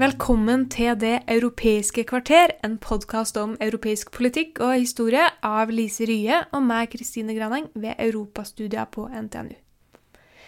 Velkommen 0.00 0.62
til 0.72 0.94
Det 0.96 1.18
europeiske 1.28 2.06
kvarter, 2.08 2.54
en 2.64 2.78
podkast 2.80 3.36
om 3.36 3.50
europeisk 3.60 4.08
politikk 4.14 4.62
og 4.64 4.78
historie 4.78 5.26
av 5.44 5.68
Lise 5.68 6.06
Rye 6.08 6.38
og 6.56 6.62
meg, 6.64 6.88
Kristine 6.94 7.34
Graneng, 7.36 7.66
ved 7.74 8.00
Europastudier 8.00 8.88
på 8.88 9.04
NTNU. 9.12 9.58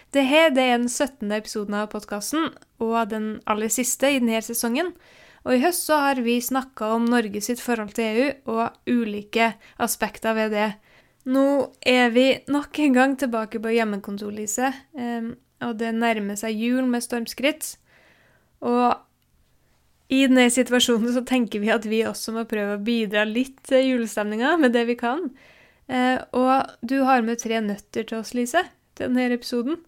Dette 0.09 0.39
er 0.39 0.49
den 0.55 0.87
17. 0.89 1.29
episoden 1.37 1.77
av 1.77 1.91
podkasten, 1.93 2.49
og 2.81 2.97
den 3.11 3.27
aller 3.45 3.69
siste 3.69 4.09
i 4.09 4.17
denne 4.23 4.41
sesongen. 4.41 4.89
Og 5.45 5.53
i 5.53 5.61
høst 5.67 5.85
så 5.85 6.01
har 6.01 6.23
vi 6.25 6.39
snakka 6.41 6.89
om 6.95 7.05
Norge 7.05 7.45
sitt 7.45 7.61
forhold 7.61 7.93
til 7.93 8.09
EU 8.09 8.57
og 8.57 8.89
ulike 8.89 9.53
aspekter 9.77 10.33
ved 10.33 10.57
det. 10.57 10.69
Nå 11.29 11.47
er 11.85 12.09
vi 12.09 12.27
nok 12.49 12.81
en 12.87 12.97
gang 12.97 13.17
tilbake 13.21 13.61
på 13.61 13.77
hjemmekontor, 13.77 14.33
Lise, 14.33 14.73
og 15.61 15.77
det 15.77 15.93
nærmer 15.93 16.41
seg 16.41 16.57
jul 16.57 16.89
med 16.89 17.05
stormskritt. 17.05 17.75
Og 18.65 18.97
i 20.13 20.21
denne 20.27 20.45
situasjonen 20.53 21.13
så 21.15 21.23
tenker 21.25 21.63
vi 21.63 21.71
at 21.73 21.87
vi 21.89 22.03
også 22.05 22.35
må 22.35 22.45
prøve 22.49 22.77
å 22.77 22.83
bidra 22.85 23.23
litt 23.25 23.63
til 23.69 23.87
julestemninga 23.93 24.55
med 24.61 24.75
det 24.75 24.85
vi 24.91 24.97
kan. 24.99 25.29
Eh, 25.87 26.19
og 26.37 26.69
du 26.85 26.99
har 27.07 27.25
med 27.25 27.41
tre 27.41 27.59
nøtter 27.63 28.05
til 28.07 28.19
oss, 28.19 28.33
Lise, 28.37 28.61
til 28.93 29.09
denne 29.09 29.33
episoden. 29.33 29.79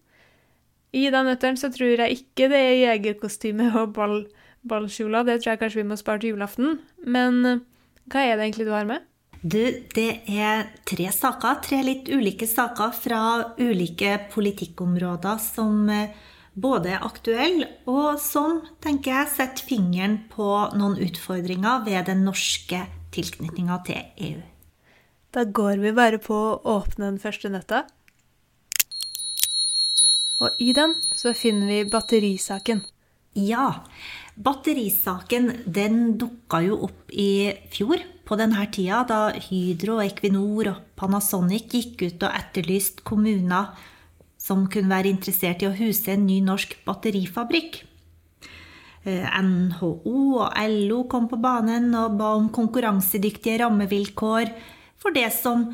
I 0.96 1.08
den 1.12 1.28
nøtteren 1.28 1.58
så 1.60 1.70
tror 1.72 1.94
jeg 1.94 2.20
ikke 2.20 2.48
det 2.50 2.58
er 2.58 2.78
jegerkostyme 2.80 3.70
og 3.78 3.94
ball, 3.96 4.22
ballkjoler, 4.66 5.26
det 5.28 5.40
tror 5.42 5.54
jeg 5.54 5.62
kanskje 5.62 5.82
vi 5.82 5.90
må 5.90 5.98
spare 6.00 6.22
til 6.22 6.34
julaften. 6.34 6.80
Men 7.06 7.42
eh, 7.46 7.62
hva 8.10 8.24
er 8.24 8.36
det 8.36 8.48
egentlig 8.48 8.68
du 8.68 8.74
har 8.74 8.88
med? 8.88 9.06
Du, 9.46 9.60
det 9.94 10.10
er 10.26 10.64
tre 10.88 11.10
saker, 11.14 11.60
tre 11.62 11.82
litt 11.86 12.08
ulike 12.10 12.48
saker 12.50 12.94
fra 12.96 13.20
ulike 13.60 14.16
politikkområder 14.32 15.38
som 15.42 15.84
eh, 15.92 16.10
både 16.56 16.94
er 16.96 17.04
aktuell 17.04 17.64
og 17.90 18.16
som, 18.22 18.62
tenker 18.82 19.12
jeg, 19.12 19.32
setter 19.36 19.68
fingeren 19.68 20.18
på 20.32 20.48
noen 20.76 20.96
utfordringer 21.04 21.84
ved 21.86 22.08
den 22.08 22.24
norske 22.26 22.80
tilknytninga 23.14 23.80
til 23.86 24.00
EU. 24.30 24.40
Da 25.36 25.44
går 25.44 25.82
vi 25.82 25.92
bare 25.96 26.20
på 26.22 26.34
å 26.34 26.58
åpne 26.78 27.10
den 27.10 27.20
første 27.20 27.52
nøtta. 27.52 27.84
Og 30.40 30.60
i 30.60 30.72
den 30.76 30.94
så 31.16 31.32
finner 31.36 31.68
vi 31.68 31.90
batterisaken. 31.92 32.82
Ja, 33.36 33.84
batterisaken 34.36 35.50
den 35.68 36.16
dukka 36.20 36.62
jo 36.64 36.78
opp 36.88 37.12
i 37.12 37.52
fjor 37.72 38.00
på 38.26 38.38
denne 38.40 38.64
tida, 38.72 39.02
da 39.08 39.20
Hydro, 39.48 39.98
Equinor 40.04 40.72
og 40.72 40.80
Panasonic 40.96 41.68
gikk 41.72 42.06
ut 42.06 42.24
og 42.26 42.32
etterlyste 42.32 43.04
kommuner 43.06 43.76
som 44.46 44.66
kunne 44.70 44.92
være 44.92 45.10
interessert 45.10 45.64
i 45.64 45.68
å 45.68 45.74
huse 45.74 46.12
en 46.12 46.26
ny 46.28 46.38
norsk 46.44 46.76
batterifabrikk. 46.86 47.80
Eh, 49.06 49.26
NHO 49.42 49.90
og 50.42 50.54
LO 50.70 51.02
kom 51.10 51.28
på 51.30 51.38
banen 51.42 51.92
og 51.98 52.18
ba 52.20 52.32
om 52.38 52.48
konkurransedyktige 52.54 53.60
rammevilkår 53.64 54.52
for 55.02 55.14
det 55.14 55.28
som 55.34 55.68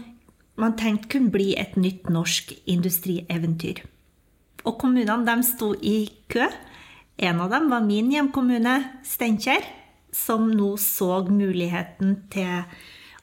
man 0.61 0.77
tenkte 0.77 1.15
kunne 1.15 1.33
bli 1.33 1.53
et 1.57 1.77
nytt 1.81 2.11
norsk 2.13 2.53
industrieventyr. 2.69 3.83
Og 4.69 4.77
kommunene 4.81 5.25
de 5.27 5.47
sto 5.47 5.73
i 5.75 6.11
kø. 6.33 6.49
En 7.23 7.41
av 7.45 7.51
dem 7.53 7.71
var 7.73 7.85
min 7.85 8.13
hjemkommune, 8.13 8.77
Steinkjer, 9.05 9.65
som 10.13 10.51
nå 10.53 10.75
så 10.81 11.23
muligheten 11.29 12.15
til 12.33 12.65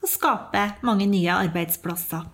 å 0.01 0.09
skape 0.09 0.65
mange 0.85 1.07
nye 1.09 1.37
arbeidsplasser. 1.45 2.25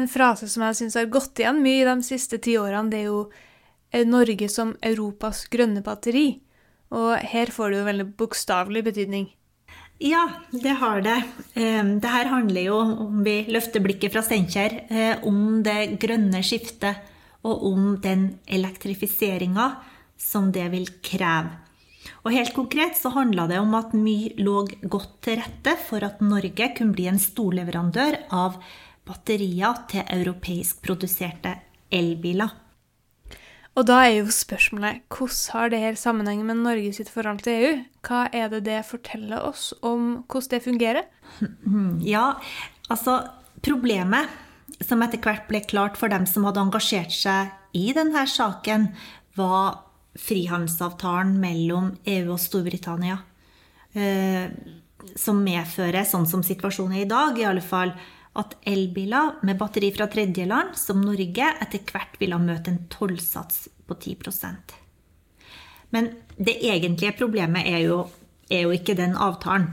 En 0.00 0.08
frase 0.08 0.48
som 0.48 0.64
jeg 0.64 0.78
syns 0.78 0.96
har 0.96 1.10
gått 1.12 1.42
igjen 1.42 1.60
mye 1.60 1.84
de 1.88 2.00
siste 2.06 2.38
ti 2.40 2.56
årene, 2.60 2.88
det 2.92 3.02
er 3.02 3.10
jo 3.10 3.26
eh, 3.92 4.06
Norge 4.08 4.48
som 4.48 4.72
Europas 4.86 5.44
grønne 5.52 5.82
batteri. 5.84 6.40
Og 6.96 7.12
her 7.32 7.52
får 7.52 7.70
det 7.70 7.78
jo 7.80 7.88
veldig 7.90 8.08
bokstavelig 8.18 8.82
betydning. 8.88 9.28
Ja, 10.00 10.24
det 10.50 10.78
har 10.80 11.02
det. 11.04 11.18
Eh, 11.54 11.84
Det 11.84 12.08
her 12.16 12.32
handler 12.32 12.64
jo, 12.64 12.78
om 12.80 13.22
vi 13.26 13.44
løfter 13.52 13.84
blikket 13.84 14.14
fra 14.14 14.24
Steinkjer, 14.24 14.86
eh, 14.88 15.16
om 15.28 15.62
det 15.62 16.00
grønne 16.00 16.40
skiftet 16.42 16.96
og 17.44 17.64
om 17.72 17.96
den 18.00 18.38
elektrifiseringa 18.48 19.76
som 20.16 20.50
det 20.52 20.70
vil 20.72 20.88
kreve. 21.04 21.58
Og 22.24 22.32
helt 22.32 22.54
konkret 22.56 22.96
så 22.96 23.12
handla 23.12 23.46
det 23.48 23.60
om 23.60 23.74
at 23.76 23.92
mye 23.96 24.32
lå 24.40 24.64
godt 24.88 25.20
til 25.24 25.40
rette 25.40 25.76
for 25.88 26.04
at 26.04 26.20
Norge 26.24 26.72
kunne 26.76 26.96
bli 26.96 27.06
en 27.08 27.20
storleverandør 27.20 28.16
av 28.32 28.56
batterier 29.08 29.84
til 29.90 30.04
europeisk 30.06 30.82
produserte 30.84 31.56
elbiler. 31.90 32.52
Og 33.78 33.86
da 33.86 34.00
er 34.02 34.16
jo 34.18 34.32
spørsmålet 34.34 35.04
hvordan 35.14 35.54
har 35.54 35.70
det 35.70 35.80
her 35.80 35.96
sammenheng 35.96 36.42
med 36.44 36.58
Norge 36.64 36.92
sitt 36.92 37.10
forhold 37.12 37.44
til 37.46 37.52
EU? 37.56 37.74
Hva 38.06 38.26
er 38.34 38.50
det 38.52 38.64
det 38.66 38.80
forteller 38.88 39.40
oss 39.46 39.70
om 39.80 40.24
hvordan 40.26 40.50
det 40.54 40.64
fungerer? 40.66 41.04
Ja, 42.14 42.34
altså 42.90 43.22
Problemet 43.60 44.30
som 44.80 45.02
etter 45.04 45.20
hvert 45.20 45.48
ble 45.50 45.60
klart 45.68 45.98
for 46.00 46.12
dem 46.12 46.26
som 46.28 46.46
hadde 46.48 46.62
engasjert 46.62 47.12
seg 47.12 47.50
i 47.76 47.90
denne 47.96 48.22
saken, 48.26 48.88
var 49.36 49.82
frihandelsavtalen 50.18 51.36
mellom 51.42 51.92
EU 52.08 52.32
og 52.34 52.40
Storbritannia. 52.40 53.20
Eh, 53.92 54.48
som 55.16 55.42
medfører, 55.44 56.06
sånn 56.08 56.26
som 56.28 56.42
situasjonen 56.46 56.98
er 56.98 57.04
i 57.04 57.10
dag, 57.10 57.38
i 57.38 57.46
alle 57.48 57.64
fall, 57.64 57.92
at 58.38 58.54
elbiler 58.68 59.40
med 59.46 59.58
batteri 59.58 59.90
fra 59.94 60.06
tredjeland, 60.10 60.76
som 60.78 61.02
Norge, 61.02 61.50
etter 61.62 61.82
hvert 61.90 62.14
ville 62.20 62.38
møte 62.38 62.70
en 62.70 62.84
tollsats 62.92 63.66
på 63.88 63.96
10% 63.98 64.76
Men 65.90 66.12
det 66.38 66.60
egentlige 66.62 67.16
problemet 67.18 67.66
er 67.66 67.80
jo, 67.88 68.04
er 68.50 68.62
jo 68.68 68.74
ikke 68.74 68.94
den 68.94 69.16
avtalen. 69.18 69.72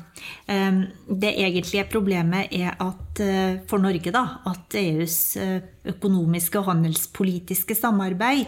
Eh, 0.50 0.82
Det 1.08 1.34
egentlige 1.38 1.86
problemet 1.92 2.50
er 2.52 2.74
at 2.82 3.22
eh, 3.22 3.62
for 3.70 3.78
Norge 3.78 4.12
da, 4.12 4.42
at 4.46 4.74
EUs 4.74 5.38
eh, 5.38 5.62
økonomiske 5.86 6.58
og 6.60 6.72
handelspolitiske 6.72 7.76
samarbeid 7.76 8.46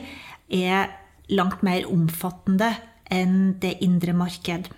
er 0.49 0.89
langt 1.29 1.61
mer 1.61 1.85
omfattende 1.85 2.73
enn 3.13 3.59
det 3.61 3.77
indre 3.85 4.13
marked. 4.13 4.69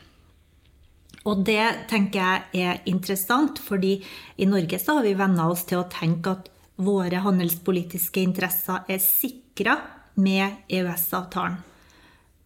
Og 1.30 1.44
det 1.46 1.86
tenker 1.92 2.20
jeg 2.54 2.66
er 2.66 2.80
interessant, 2.90 3.60
fordi 3.62 4.00
i 4.42 4.48
Norge 4.50 4.80
så 4.82 4.98
har 4.98 5.06
vi 5.06 5.18
venna 5.18 5.50
oss 5.52 5.68
til 5.70 5.82
å 5.82 5.90
tenke 5.92 6.34
at 6.34 6.50
våre 6.82 7.22
handelspolitiske 7.22 8.24
interesser 8.24 8.88
er 8.90 9.02
sikra 9.04 9.78
med 10.18 10.64
EØS-avtalen. 10.72 11.60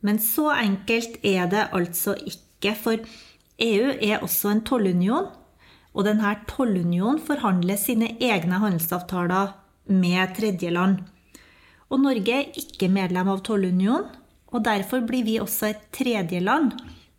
Men 0.06 0.20
så 0.22 0.52
enkelt 0.54 1.22
er 1.26 1.48
det 1.50 1.70
altså 1.74 2.14
ikke, 2.20 2.76
for 2.78 3.00
EU 3.64 3.94
er 3.96 4.20
også 4.20 4.52
en 4.52 4.64
tollunion. 4.68 5.32
Og 5.96 6.04
denne 6.06 6.34
tollunionen 6.50 7.22
forhandler 7.24 7.80
sine 7.80 8.12
egne 8.20 8.60
handelsavtaler 8.60 9.56
med 9.88 10.36
tredjeland. 10.36 11.00
Og 11.90 12.04
Norge 12.04 12.36
er 12.42 12.60
ikke 12.60 12.92
medlem 12.92 13.32
av 13.32 13.42
tollunionen, 13.48 14.12
og 14.52 14.64
derfor 14.68 15.02
blir 15.08 15.26
vi 15.28 15.40
også 15.42 15.72
et 15.72 15.82
tredjeland 15.96 16.76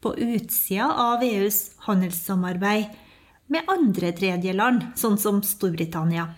på 0.07 0.15
utsida 0.19 0.87
av 0.93 1.23
EUs 1.23 1.71
handelssamarbeid 1.89 2.93
med 3.51 3.67
andre 3.71 4.13
tredjeland, 4.15 4.85
sånn 4.95 5.17
som 5.19 5.41
Storbritannia. 5.43 6.29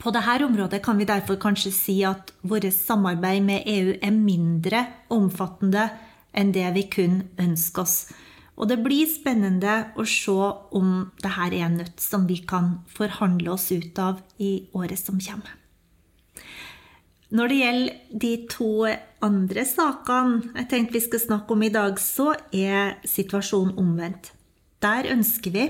På 0.00 0.12
dette 0.12 0.44
området 0.44 0.82
kan 0.84 1.00
vi 1.00 1.06
derfor 1.08 1.38
kanskje 1.40 1.72
si 1.72 1.96
at 2.04 2.34
vårt 2.40 2.68
samarbeid 2.72 3.44
med 3.44 3.64
EU 3.68 3.94
er 3.96 4.12
mindre 4.12 4.82
omfattende 5.12 5.88
enn 6.36 6.52
det 6.52 6.66
vi 6.76 6.84
kun 6.92 7.22
ønsker 7.40 7.84
oss. 7.84 7.96
Og 8.60 8.68
det 8.68 8.80
blir 8.84 9.08
spennende 9.08 9.94
å 9.96 10.04
se 10.04 10.36
om 10.76 11.08
dette 11.16 11.46
er 11.48 11.56
en 11.64 11.80
nøtt 11.80 12.00
som 12.00 12.28
vi 12.28 12.42
kan 12.44 12.82
forhandle 12.92 13.56
oss 13.56 13.70
ut 13.72 13.96
av 14.00 14.20
i 14.36 14.68
året 14.76 15.00
som 15.00 15.16
kommer. 15.16 15.56
Når 17.30 17.50
det 17.50 17.56
gjelder 17.60 17.98
de 18.22 18.30
to 18.50 18.70
andre 19.22 19.62
sakene 19.68 20.50
jeg 20.56 20.66
tenkte 20.70 20.96
vi 20.96 21.02
skal 21.04 21.22
snakke 21.22 21.54
om 21.54 21.62
i 21.62 21.70
dag, 21.70 22.00
så 22.02 22.32
er 22.50 22.96
situasjonen 23.06 23.76
omvendt. 23.78 24.32
Der 24.82 25.06
ønsker 25.12 25.54
vi, 25.54 25.68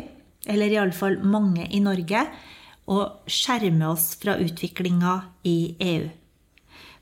eller 0.48 0.72
iallfall 0.72 1.18
mange 1.20 1.66
i 1.68 1.82
Norge, 1.84 2.22
å 2.88 3.00
skjerme 3.28 3.90
oss 3.90 4.14
fra 4.22 4.38
utviklinga 4.40 5.16
i 5.46 5.74
EU. 5.84 6.08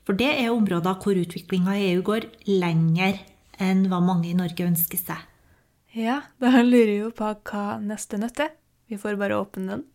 For 0.03 0.17
det 0.19 0.27
er 0.41 0.51
områder 0.51 0.97
hvor 0.99 1.17
utviklinga 1.21 1.77
i 1.77 1.85
EU 1.93 2.03
går 2.05 2.27
lenger 2.49 3.21
enn 3.63 3.85
hva 3.87 4.01
mange 4.03 4.27
i 4.31 4.35
Norge 4.35 4.65
ønsker 4.67 4.99
seg. 4.99 5.23
Ja, 5.95 6.19
da 6.41 6.51
lurer 6.65 6.91
jeg 6.91 6.99
jo 7.05 7.13
på 7.15 7.31
hva 7.47 7.79
neste 7.81 8.19
nøtt 8.19 8.43
er. 8.43 8.51
Vi 8.89 8.99
får 8.99 9.15
bare 9.21 9.39
åpne 9.39 9.71
den. 9.71 9.87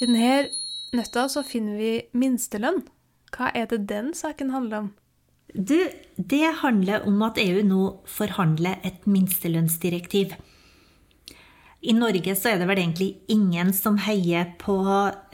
I 0.00 0.08
denne 0.08 0.26
nøtta 0.96 1.28
så 1.32 1.42
finner 1.46 1.78
vi 1.80 1.92
minstelønn. 2.16 2.82
Hva 3.32 3.50
er 3.56 3.68
det 3.70 3.86
den 3.88 4.12
saken 4.16 4.52
handler 4.52 4.84
om? 4.84 4.90
Du, 5.52 5.76
det 6.16 6.48
handler 6.62 7.06
om 7.08 7.20
at 7.26 7.40
EU 7.40 7.60
nå 7.66 7.82
forhandler 8.08 8.80
et 8.86 9.04
minstelønnsdirektiv. 9.08 10.36
I 11.82 11.94
Norge 11.96 12.36
så 12.38 12.52
er 12.52 12.60
det 12.60 12.68
vel 12.70 12.80
egentlig 12.80 13.10
ingen 13.32 13.72
som 13.74 13.98
heier 14.04 14.52
på 14.60 14.76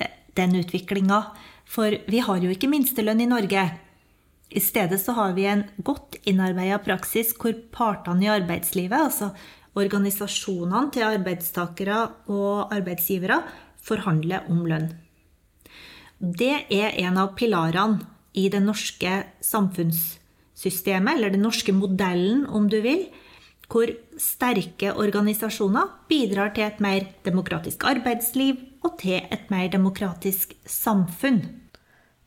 eh, 0.01 0.15
den 0.39 0.57
utviklinga. 0.59 1.21
For 1.69 1.99
vi 2.09 2.23
har 2.25 2.41
jo 2.41 2.55
ikke 2.55 2.71
minstelønn 2.71 3.21
i 3.21 3.29
Norge. 3.29 3.67
I 4.49 4.63
stedet 4.65 4.97
så 5.03 5.13
har 5.19 5.35
vi 5.37 5.45
en 5.51 5.67
godt 5.85 6.17
innarbeida 6.25 6.79
praksis 6.81 7.35
hvor 7.37 7.53
partene 7.75 8.25
i 8.25 8.33
arbeidslivet, 8.33 8.97
altså 8.97 9.35
organisasjonene 9.79 10.89
til 10.95 11.05
arbeidstakere 11.05 11.99
og 12.33 12.73
arbeidsgivere, 12.75 13.43
forhandler 13.85 14.49
om 14.51 14.65
lønn. 14.67 14.89
Det 16.19 16.67
er 16.75 16.97
en 17.07 17.19
av 17.21 17.35
pilarene 17.39 18.03
i 18.39 18.49
det 18.51 18.61
norske 18.63 19.23
samfunnssystemet, 19.45 21.15
eller 21.15 21.35
den 21.35 21.45
norske 21.47 21.73
modellen, 21.75 22.45
om 22.47 22.69
du 22.71 22.81
vil, 22.83 23.07
hvor 23.69 23.91
sterke 24.19 24.95
organisasjoner 24.97 25.91
bidrar 26.09 26.55
til 26.57 26.67
et 26.67 26.81
mer 26.83 27.07
demokratisk 27.27 27.85
arbeidsliv 27.87 28.59
og 28.87 28.99
til 29.03 29.21
et 29.21 29.51
mer 29.53 29.69
demokratisk 29.71 30.55
samfunn. 30.67 31.43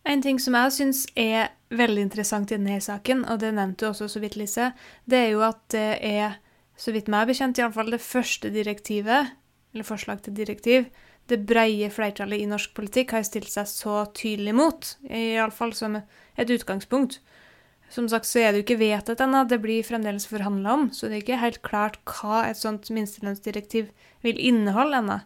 En 0.05 0.21
ting 0.21 0.39
som 0.41 0.55
jeg 0.57 0.75
syns 0.77 1.03
er 1.19 1.51
veldig 1.71 2.05
interessant 2.07 2.51
i 2.51 2.57
denne 2.57 2.79
saken, 2.81 3.25
og 3.29 3.41
det 3.41 3.53
nevnte 3.57 3.85
du 3.85 3.89
også 3.91 4.09
så 4.09 4.21
vidt, 4.21 4.37
Lise, 4.39 4.71
det 5.05 5.19
er 5.19 5.29
jo 5.35 5.43
at 5.45 5.61
det 5.73 5.89
er, 6.05 6.39
så 6.77 6.93
vidt 6.93 7.11
meg 7.11 7.27
bekjent, 7.29 7.59
iallfall 7.61 7.91
det 7.93 8.01
første 8.01 8.49
direktivet, 8.53 9.33
eller 9.73 9.87
forslag 9.87 10.23
til 10.25 10.35
direktiv, 10.35 10.87
det 11.29 11.43
breie 11.47 11.89
flertallet 11.93 12.41
i 12.41 12.49
norsk 12.49 12.73
politikk 12.77 13.13
har 13.15 13.25
stilt 13.27 13.51
seg 13.51 13.69
så 13.69 14.05
tydelig 14.17 14.55
mot, 14.57 14.95
iallfall 15.09 15.73
som 15.77 15.99
et 16.01 16.53
utgangspunkt. 16.53 17.19
Som 17.91 18.07
sagt 18.07 18.27
så 18.29 18.39
er 18.39 18.51
det 18.51 18.61
jo 18.61 18.65
ikke 18.65 18.79
vedtatt 18.79 19.21
ennå, 19.23 19.43
det 19.47 19.59
blir 19.63 19.83
fremdeles 19.83 20.27
forhandla 20.29 20.73
om, 20.77 20.89
så 20.95 21.09
det 21.09 21.17
er 21.17 21.23
ikke 21.25 21.41
helt 21.41 21.61
klart 21.67 21.99
hva 22.07 22.45
et 22.47 22.59
sånt 22.59 22.87
minstelønnsdirektiv 22.93 23.91
vil 24.23 24.39
inneholde 24.39 25.01
ennå. 25.03 25.19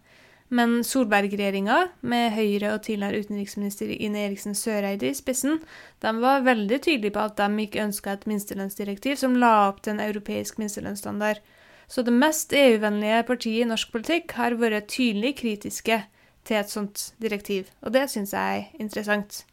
Men 0.53 0.83
Solberg-regjeringa, 0.85 1.77
med 2.05 2.33
Høyre 2.35 2.75
og 2.75 2.83
tidligere 2.85 3.23
utenriksminister 3.25 3.89
Ine 3.89 4.27
Eriksen 4.27 4.53
Søreide 4.57 5.09
i 5.09 5.17
spissen, 5.17 5.57
de 6.05 6.13
var 6.21 6.45
veldig 6.45 6.79
tydelige 6.85 7.15
på 7.15 7.23
at 7.23 7.37
de 7.39 7.65
ikke 7.65 7.81
ønska 7.81 8.13
et 8.13 8.27
minstelønnsdirektiv 8.29 9.17
som 9.21 9.37
la 9.41 9.53
opp 9.71 9.81
til 9.81 9.95
en 9.95 10.03
europeisk 10.05 10.61
minstelønnsstandard. 10.61 11.41
Så 11.87 12.01
det 12.05 12.13
mest 12.13 12.53
EU-vennlige 12.55 13.23
partiet 13.27 13.65
i 13.65 13.69
norsk 13.69 13.91
politikk 13.93 14.35
har 14.39 14.57
vært 14.59 14.89
tydelig 14.93 15.35
kritiske 15.41 15.99
til 16.45 16.59
et 16.59 16.71
sånt 16.71 17.11
direktiv, 17.21 17.69
og 17.81 17.93
det 17.95 18.07
syns 18.11 18.33
jeg 18.33 18.61
er 18.61 18.81
interessant. 18.81 19.43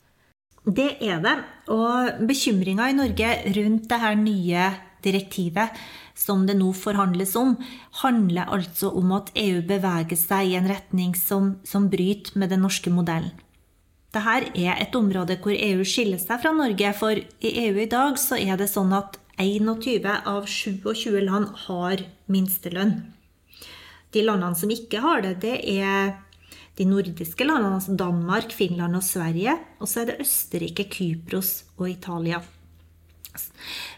Det 0.63 0.97
er 1.03 1.19
det. 1.25 1.35
Og 1.75 2.23
bekymringa 2.29 2.91
i 2.91 2.97
Norge 2.97 3.31
rundt 3.57 3.89
det 3.91 4.01
her 4.01 4.19
nye 4.19 4.67
direktivet 5.03 5.79
som 6.15 6.45
det 6.47 6.55
nå 6.59 6.71
forhandles 6.77 7.35
om, 7.41 7.57
handler 8.03 8.51
altså 8.53 8.93
om 8.95 9.15
at 9.17 9.33
EU 9.35 9.63
beveger 9.67 10.19
seg 10.19 10.53
i 10.53 10.59
en 10.59 10.69
retning 10.71 11.17
som, 11.19 11.57
som 11.67 11.89
bryter 11.91 12.37
med 12.39 12.53
den 12.53 12.63
norske 12.63 12.93
modellen. 12.95 13.33
Dette 14.13 14.53
er 14.61 14.77
et 14.77 14.95
område 14.95 15.39
hvor 15.41 15.57
EU 15.57 15.85
skiller 15.89 16.21
seg 16.21 16.43
fra 16.43 16.53
Norge, 16.53 16.93
for 16.95 17.17
i 17.17 17.53
EU 17.65 17.81
i 17.81 17.89
dag 17.89 18.19
så 18.21 18.37
er 18.37 18.61
det 18.61 18.69
sånn 18.69 18.93
at 18.93 19.17
21 19.41 20.07
av 20.29 20.47
27 20.47 21.21
land 21.25 21.49
har 21.67 22.05
minstelønn. 22.33 22.99
De 24.13 24.23
landene 24.25 24.59
som 24.59 24.71
ikke 24.73 25.01
har 25.01 25.23
det, 25.25 25.39
det 25.45 25.57
er 25.73 26.17
de 26.77 26.87
nordiske 26.89 27.45
landene, 27.45 27.77
altså 27.79 27.97
Danmark, 27.97 28.53
Finland 28.53 28.97
og 28.97 29.05
Sverige. 29.05 29.57
Og 29.81 29.89
så 29.89 30.03
er 30.03 30.11
det 30.11 30.21
Østerrike, 30.25 30.89
Kypros 30.93 31.63
og 31.79 31.89
Italia. 31.91 32.43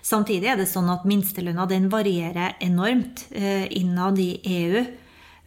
Samtidig 0.04 0.50
er 0.52 0.60
det 0.60 0.68
sånn 0.70 0.90
at 0.92 1.06
minstelønna 1.08 1.66
den 1.70 1.88
varierer 1.90 2.54
enormt 2.62 3.26
eh, 3.34 3.66
innad 3.74 4.20
i 4.22 4.30
EU. 4.42 4.84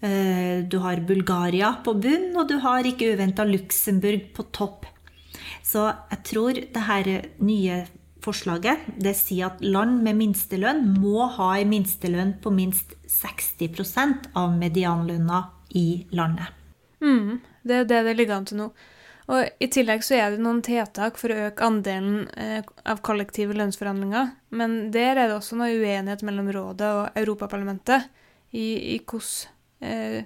Eh, 0.04 0.64
du 0.68 0.80
har 0.84 1.04
Bulgaria 1.08 1.72
på 1.86 1.96
bunn, 1.96 2.34
og 2.36 2.50
du 2.52 2.58
har 2.64 2.88
ikke 2.88 3.14
uventa 3.16 3.48
Luxembourg 3.48 4.32
på 4.36 4.48
topp. 4.56 4.88
Så 5.64 5.88
jeg 6.12 6.24
tror 6.28 6.60
det 6.60 6.84
her 6.88 7.10
nye 7.44 7.86
forslaget. 8.28 8.92
Det 9.00 9.16
sier 9.18 9.50
at 9.52 9.64
land 9.64 10.02
med 10.06 10.20
minstelønn 10.20 10.84
må 11.00 11.30
ha 11.38 11.54
en 11.58 11.72
minstelønn 11.72 12.36
på 12.44 12.54
minst 12.54 12.94
60% 13.08 14.32
av 14.38 14.54
medianlønna 14.60 15.42
i 15.80 15.88
landet. 16.16 16.54
Mm, 17.02 17.40
det 17.68 17.82
er 17.82 17.90
det 17.90 18.04
det 18.08 18.16
ligger 18.20 18.40
an 18.40 18.48
til 18.50 18.62
nå. 18.62 18.70
Og 19.28 19.60
I 19.60 19.68
tillegg 19.68 20.06
så 20.08 20.16
er 20.16 20.34
det 20.34 20.44
noen 20.44 20.62
tiltak 20.64 21.18
for 21.20 21.34
å 21.34 21.48
øke 21.50 21.66
andelen 21.68 22.30
eh, 22.40 22.62
av 22.88 23.02
kollektive 23.04 23.56
lønnsforhandlinger. 23.60 24.32
Men 24.56 24.78
der 24.96 25.18
er 25.18 25.28
det 25.28 25.36
også 25.36 25.60
noe 25.60 25.74
uenighet 25.76 26.24
mellom 26.24 26.48
Rådet 26.56 26.92
og 26.96 27.20
Europaparlamentet 27.20 28.08
i, 28.56 28.96
i 28.96 28.98
hos, 29.12 29.50
eh, 29.84 30.24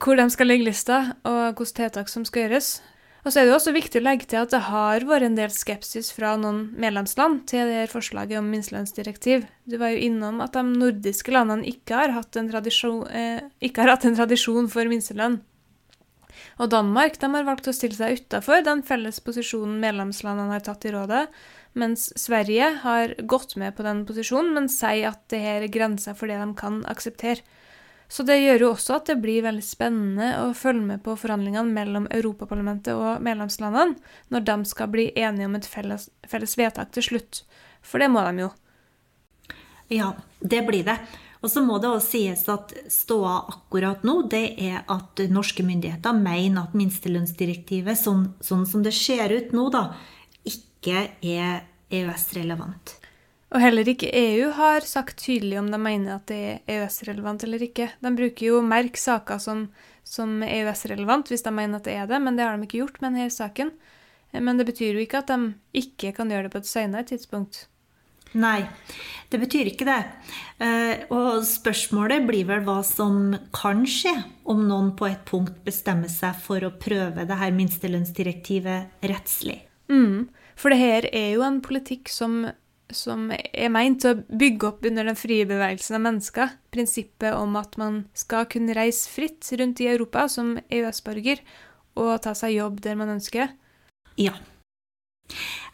hvor 0.00 0.16
de 0.16 0.28
skal 0.32 0.48
legge 0.48 0.70
lista, 0.70 1.02
og 1.28 1.60
hvilke 1.60 1.82
tiltak 1.82 2.08
som 2.08 2.24
skal 2.24 2.46
gjøres. 2.46 2.78
Og 3.26 3.32
så 3.34 3.40
er 3.40 3.48
det 3.48 3.56
også 3.56 3.72
viktig 3.74 3.98
å 3.98 4.04
legge 4.06 4.28
til 4.30 4.38
at 4.38 4.52
det 4.54 4.60
har 4.68 5.02
vært 5.08 5.26
en 5.26 5.34
del 5.34 5.50
skepsis 5.50 6.12
fra 6.14 6.36
noen 6.38 6.68
medlemsland 6.78 7.40
til 7.50 7.66
det 7.66 7.80
her 7.80 7.90
forslaget 7.90 8.38
om 8.38 8.46
minstelønnsdirektiv. 8.54 9.48
Du 9.66 9.74
var 9.80 9.90
jo 9.90 10.04
innom 10.06 10.38
at 10.44 10.54
de 10.54 10.62
nordiske 10.62 11.34
landene 11.34 11.66
ikke 11.66 11.98
har 11.98 12.14
hatt 12.14 12.38
en 12.38 12.52
tradisjon, 12.52 13.02
eh, 13.10 13.42
har 13.66 13.90
hatt 13.90 14.06
en 14.06 14.14
tradisjon 14.14 14.70
for 14.70 14.86
minstelønn. 14.86 15.40
Og 16.62 16.70
Danmark 16.70 17.18
de 17.18 17.32
har 17.34 17.48
valgt 17.48 17.66
å 17.66 17.74
stille 17.74 17.98
seg 17.98 18.20
utafor 18.20 18.62
den 18.62 18.84
felles 18.86 19.18
posisjonen 19.18 19.80
medlemslandene 19.82 20.54
har 20.54 20.62
tatt 20.62 20.86
i 20.86 20.94
rådet, 20.94 21.26
mens 21.74 22.12
Sverige 22.14 22.70
har 22.86 23.16
gått 23.26 23.56
med 23.58 23.74
på 23.74 23.82
den 23.82 24.06
posisjonen, 24.06 24.54
men 24.54 24.70
sier 24.70 25.10
at 25.10 25.26
det 25.34 25.42
her 25.42 25.66
er 25.66 25.72
grensa 25.72 26.14
for 26.14 26.30
det 26.30 26.38
de 26.38 26.54
kan 26.54 26.84
akseptere. 26.86 27.42
Så 28.08 28.22
det 28.22 28.36
gjør 28.38 28.62
jo 28.62 28.70
også 28.74 29.00
at 29.00 29.08
det 29.10 29.18
blir 29.22 29.42
veldig 29.42 29.64
spennende 29.66 30.28
å 30.44 30.52
følge 30.54 30.84
med 30.92 31.02
på 31.02 31.16
forhandlingene 31.18 31.74
mellom 31.74 32.06
Europaparlamentet 32.14 32.94
og 32.94 33.22
medlemslandene 33.26 33.98
når 34.34 34.46
de 34.46 34.56
skal 34.70 34.92
bli 34.92 35.08
enige 35.18 35.48
om 35.48 35.56
et 35.58 35.66
felles, 35.66 36.08
felles 36.28 36.54
vedtak 36.58 36.92
til 36.94 37.08
slutt. 37.08 37.42
For 37.82 38.02
det 38.02 38.10
må 38.12 38.22
de 38.28 38.46
jo. 38.46 38.50
Ja, 39.90 40.12
det 40.40 40.62
blir 40.66 40.86
det. 40.86 40.98
Og 41.44 41.50
så 41.52 41.62
må 41.62 41.78
det 41.78 41.90
også 41.90 42.16
sies 42.16 42.46
at 42.50 42.72
ståa 42.90 43.36
akkurat 43.52 44.02
nå, 44.06 44.22
det 44.30 44.56
er 44.62 44.80
at 44.90 45.20
norske 45.30 45.62
myndigheter 45.66 46.16
mener 46.16 46.64
at 46.64 46.76
minstelønnsdirektivet, 46.78 47.98
sånn, 48.00 48.32
sånn 48.42 48.64
som 48.66 48.82
det 48.86 48.94
ser 48.96 49.34
ut 49.34 49.52
nå, 49.54 49.68
da, 49.74 49.90
ikke 50.48 51.04
er 51.22 51.66
EØS-relevant. 51.92 52.96
Og 53.56 53.62
heller 53.62 53.88
ikke 53.88 54.10
EU 54.12 54.50
har 54.52 54.84
sagt 54.84 55.22
tydelig 55.22 55.56
om 55.56 55.70
de 55.72 55.78
mener 55.80 56.18
at 56.18 56.26
det 56.28 56.40
er 56.44 56.58
EØS-relevant 56.74 57.46
eller 57.46 57.62
ikke. 57.64 57.86
De 58.04 58.10
bruker 58.12 58.50
jo 58.50 58.58
merk 58.60 58.98
saker 59.00 59.40
som, 59.40 59.62
som 60.04 60.42
EØS-relevant 60.44 61.32
hvis 61.32 61.46
de 61.46 61.52
mener 61.56 61.80
at 61.80 61.86
det 61.88 61.94
er 61.96 62.10
det, 62.10 62.18
men 62.20 62.36
det 62.36 62.44
har 62.44 62.52
de 62.52 62.66
ikke 62.68 62.82
gjort 62.82 63.00
med 63.00 63.16
denne 63.16 63.32
saken. 63.32 63.70
Men 64.36 64.60
det 64.60 64.66
betyr 64.68 64.98
jo 64.98 65.00
ikke 65.00 65.22
at 65.22 65.32
de 65.32 65.54
ikke 65.80 66.12
kan 66.18 66.28
gjøre 66.28 66.50
det 66.50 66.52
på 66.52 66.60
et 66.60 66.68
senere 66.68 67.08
tidspunkt. 67.08 67.62
Nei, 68.36 68.66
det 69.32 69.40
betyr 69.40 69.70
ikke 69.70 69.88
det. 69.88 70.02
Eh, 70.60 71.06
og 71.14 71.40
spørsmålet 71.48 72.26
blir 72.28 72.44
vel 72.50 72.60
hva 72.66 72.82
som 72.84 73.38
kan 73.56 73.86
skje 73.88 74.12
om 74.52 74.66
noen 74.68 74.92
på 74.98 75.08
et 75.08 75.24
punkt 75.24 75.62
bestemmer 75.64 76.12
seg 76.12 76.36
for 76.44 76.60
å 76.60 76.74
prøve 76.76 77.24
det 77.24 77.40
her 77.40 77.56
minstelønnsdirektivet 77.56 79.08
rettslig. 79.08 79.62
Mm, 79.88 80.28
for 80.60 80.76
det 80.76 80.82
her 80.82 81.08
er 81.14 81.30
jo 81.38 81.48
en 81.48 81.62
politikk 81.64 82.12
som 82.12 82.42
som 82.94 83.30
er 83.34 83.70
meint 83.72 84.04
å 84.06 84.14
bygge 84.14 84.68
opp 84.68 84.84
under 84.86 85.08
den 85.08 85.18
frie 85.18 85.46
bevegelsen 85.48 85.98
av 85.98 86.04
mennesker. 86.04 86.52
Prinsippet 86.74 87.34
om 87.34 87.56
at 87.58 87.78
man 87.80 88.04
skal 88.16 88.46
kunne 88.50 88.76
reise 88.76 89.10
fritt 89.10 89.48
rundt 89.58 89.82
i 89.82 89.88
Europa 89.90 90.26
som 90.30 90.56
EØS-borger 90.68 91.42
og 91.96 92.12
ta 92.24 92.34
seg 92.36 92.56
jobb 92.58 92.82
der 92.84 92.98
man 92.98 93.16
ønsker. 93.16 93.50
Ja. 94.20 94.36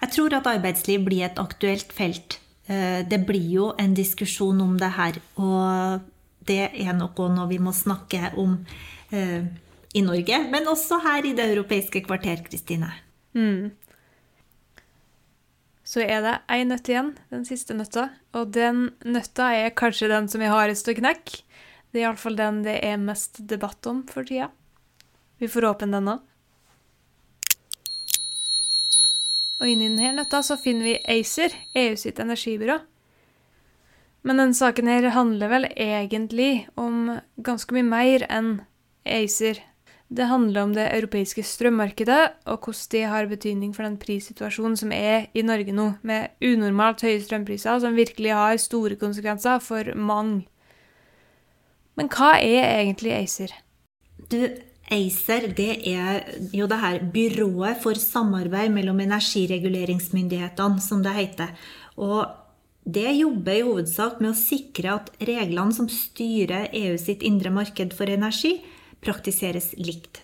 Jeg 0.01 0.15
tror 0.15 0.35
at 0.39 0.49
arbeidsliv 0.49 1.05
blir 1.07 1.27
et 1.27 1.41
aktuelt 1.43 1.93
felt. 1.93 2.39
Eh, 2.71 3.03
det 3.07 3.21
blir 3.29 3.49
jo 3.51 3.69
en 3.79 3.95
diskusjon 3.95 4.61
om 4.65 4.79
det 4.81 4.93
her, 4.97 5.19
og 5.37 6.01
det 6.49 6.71
er 6.71 6.97
noe 6.97 7.47
vi 7.51 7.61
må 7.63 7.75
snakke 7.77 8.33
om 8.41 8.57
eh, 9.13 9.45
i 9.93 10.03
Norge, 10.03 10.39
men 10.49 10.71
også 10.71 11.03
her 11.05 11.29
i 11.29 11.35
det 11.37 11.51
europeiske 11.53 12.05
kvarter, 12.07 12.41
Kristine. 12.47 12.89
Mm 13.37 13.73
så 15.93 16.01
er 16.01 16.23
det 16.25 16.39
én 16.49 16.71
nøtt 16.73 16.89
igjen, 16.89 17.11
den 17.29 17.43
siste 17.45 17.75
nøtta. 17.77 18.07
Og 18.39 18.55
den 18.57 18.87
nøtta 19.05 19.51
er 19.53 19.75
kanskje 19.77 20.09
den 20.09 20.29
som 20.33 20.41
er 20.41 20.55
hardest 20.55 20.89
å 20.89 20.95
knekke. 20.97 21.43
Det 21.93 22.01
er 22.01 22.07
iallfall 22.07 22.39
den 22.39 22.63
det 22.65 22.79
er 22.81 22.97
mest 22.97 23.43
debatt 23.51 23.85
om 23.91 24.01
for 24.09 24.25
tida. 24.25 24.49
Vi 25.37 25.51
får 25.53 25.67
åpne 25.69 25.93
den 25.93 26.09
nå. 26.09 26.15
Og 29.61 29.69
inni 29.69 29.91
denne 29.91 30.15
nøtta 30.17 30.41
så 30.43 30.57
finner 30.57 30.89
vi 30.89 30.97
ACER, 31.13 31.53
EU 31.77 31.93
sitt 32.01 32.23
energibyrå. 32.25 32.79
Men 34.25 34.41
denne 34.41 34.57
saken 34.57 34.89
her 34.89 35.11
handler 35.13 35.53
vel 35.53 35.69
egentlig 35.77 36.71
om 36.81 37.19
ganske 37.37 37.77
mye 37.77 37.91
mer 37.91 38.25
enn 38.33 38.55
ACER. 39.05 39.61
Det 40.13 40.27
handler 40.29 40.67
om 40.67 40.73
det 40.77 40.91
europeiske 40.93 41.45
strømmarkedet, 41.47 42.45
og 42.45 42.67
hvordan 42.67 42.89
det 42.93 43.03
har 43.09 43.29
betydning 43.31 43.71
for 43.73 43.87
den 43.87 43.97
prissituasjonen 44.01 44.77
som 44.77 44.93
er 44.93 45.31
i 45.33 45.45
Norge 45.47 45.73
nå, 45.73 45.87
med 46.05 46.35
unormalt 46.45 47.05
høye 47.07 47.23
strømpriser 47.23 47.81
som 47.81 47.97
virkelig 47.97 48.35
har 48.37 48.61
store 48.61 48.99
konsekvenser 49.01 49.63
for 49.65 49.95
mange. 49.97 50.43
Men 51.97 52.11
hva 52.13 52.35
er 52.41 52.83
egentlig 52.83 53.15
ACER? 53.17 53.55
Du, 54.29 54.41
ACER 54.93 55.49
det 55.57 55.71
er 55.89 56.29
jo 56.53 56.69
det 56.69 56.81
her 56.83 57.01
byrået 57.15 57.81
for 57.81 57.97
samarbeid 57.97 58.73
mellom 58.75 59.01
energireguleringsmyndighetene, 59.05 60.81
som 60.81 61.01
det 61.05 61.17
heter. 61.17 61.57
Og 61.97 62.29
det 62.85 63.17
jobber 63.17 63.57
i 63.57 63.65
hovedsak 63.65 64.21
med 64.21 64.35
å 64.35 64.39
sikre 64.39 64.97
at 64.99 65.11
reglene 65.23 65.73
som 65.77 65.89
styrer 65.89 66.69
EU 66.77 66.97
sitt 67.01 67.25
indre 67.25 67.53
marked 67.55 67.97
for 67.97 68.13
energi, 68.13 68.59
praktiseres 69.03 69.73
likt. 69.79 70.23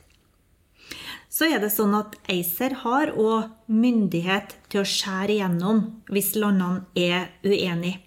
Så 1.28 1.46
er 1.52 1.60
det 1.60 1.70
sånn 1.74 1.92
at 1.98 2.16
ACER 2.32 2.80
har 2.82 3.12
òg 3.12 3.50
myndighet 3.70 4.56
til 4.72 4.82
å 4.82 4.88
skjære 4.88 5.34
igjennom 5.36 5.82
hvis 6.08 6.32
landene 6.38 6.86
er 6.96 7.28
uenige. 7.44 8.00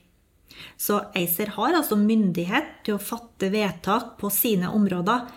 Så 0.78 0.98
ACER 1.18 1.54
har 1.58 1.78
altså 1.78 1.98
myndighet 2.00 2.82
til 2.86 2.98
å 2.98 3.04
fatte 3.04 3.52
vedtak 3.54 4.18
på 4.22 4.32
sine 4.34 4.72
områder. 4.74 5.28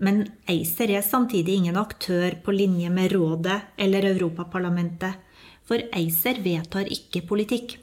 Men 0.00 0.24
ACER 0.48 0.94
er 0.96 1.04
samtidig 1.04 1.58
ingen 1.60 1.76
aktør 1.76 2.38
på 2.44 2.54
linje 2.56 2.88
med 2.92 3.12
Rådet 3.12 3.58
eller 3.76 4.08
Europaparlamentet. 4.14 5.20
For 5.68 5.84
ACER 5.92 6.40
vedtar 6.44 6.88
ikke 6.88 7.22
politikk. 7.28 7.76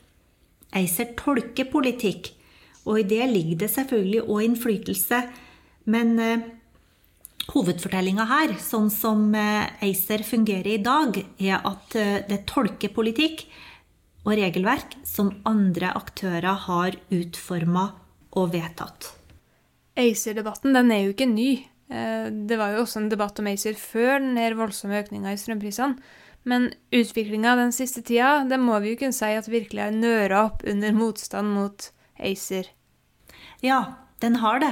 ACER 0.76 1.14
tolker 1.20 1.70
politikk, 1.72 2.34
og 2.84 3.00
i 3.00 3.08
det 3.08 3.30
ligger 3.32 3.62
det 3.64 3.70
selvfølgelig 3.72 4.26
òg 4.26 4.48
innflytelse. 4.48 5.22
Men 5.88 6.18
eh, 6.20 6.48
hovedfortellinga 7.54 8.26
her, 8.28 8.54
sånn 8.60 8.90
som 8.92 9.30
eh, 9.36 9.70
ACER 9.86 10.24
fungerer 10.28 10.74
i 10.76 10.82
dag, 10.84 11.16
er 11.40 11.64
at 11.68 11.96
eh, 11.96 12.20
det 12.28 12.44
tolker 12.50 12.92
politikk 12.96 13.46
og 14.28 14.36
regelverk 14.36 14.98
som 15.08 15.32
andre 15.48 15.94
aktører 15.96 16.66
har 16.68 16.98
utforma 17.14 17.90
og 18.38 18.52
vedtatt. 18.56 19.14
ACER-debatten 19.98 20.76
den 20.76 20.94
er 20.94 21.06
jo 21.06 21.16
ikke 21.16 21.30
ny. 21.32 21.50
Eh, 21.90 22.30
det 22.30 22.60
var 22.60 22.76
jo 22.76 22.84
også 22.84 23.02
en 23.02 23.12
debatt 23.14 23.40
om 23.42 23.50
ACER 23.50 23.78
før 23.80 24.20
den 24.20 24.58
voldsomme 24.60 25.00
økninga 25.04 25.34
i 25.34 25.40
strømprisene. 25.40 25.98
Men 26.48 26.70
utviklinga 26.96 27.58
den 27.60 27.74
siste 27.76 28.04
tida, 28.08 28.46
det 28.48 28.60
må 28.62 28.78
vi 28.80 28.94
jo 28.94 29.02
kunne 29.02 29.16
si 29.16 29.34
at 29.36 29.50
virkelig 29.52 29.84
har 29.84 29.96
nøra 29.96 30.46
opp 30.48 30.62
under 30.68 30.94
motstand 30.96 31.52
mot 31.52 31.90
ACER. 32.24 32.70
Ja, 33.66 33.82
den 34.24 34.40
har 34.44 34.62
det. 34.64 34.72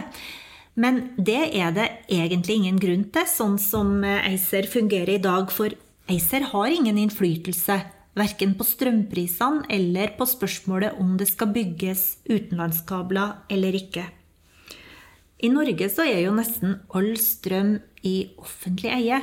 Men 0.75 1.01
det 1.15 1.55
er 1.55 1.71
det 1.75 1.87
egentlig 2.11 2.59
ingen 2.59 2.79
grunn 2.81 3.05
til, 3.15 3.27
sånn 3.31 3.59
som 3.61 4.01
ACER 4.03 4.67
fungerer 4.67 5.15
i 5.15 5.23
dag. 5.23 5.51
For 5.53 5.71
ACER 6.11 6.49
har 6.51 6.73
ingen 6.73 6.99
innflytelse 6.99 7.79
verken 8.15 8.55
på 8.59 8.67
strømprisene 8.67 9.65
eller 9.71 10.13
på 10.19 10.27
spørsmålet 10.27 10.99
om 11.01 11.15
det 11.19 11.27
skal 11.31 11.51
bygges 11.55 12.05
utenlandskabler 12.27 13.47
eller 13.51 13.75
ikke. 13.79 14.05
I 15.43 15.51
Norge 15.51 15.89
så 15.91 16.05
er 16.07 16.21
jo 16.23 16.35
nesten 16.35 16.77
all 16.95 17.11
strøm 17.19 17.75
i 18.07 18.15
offentlig 18.39 18.91
eie. 18.95 19.19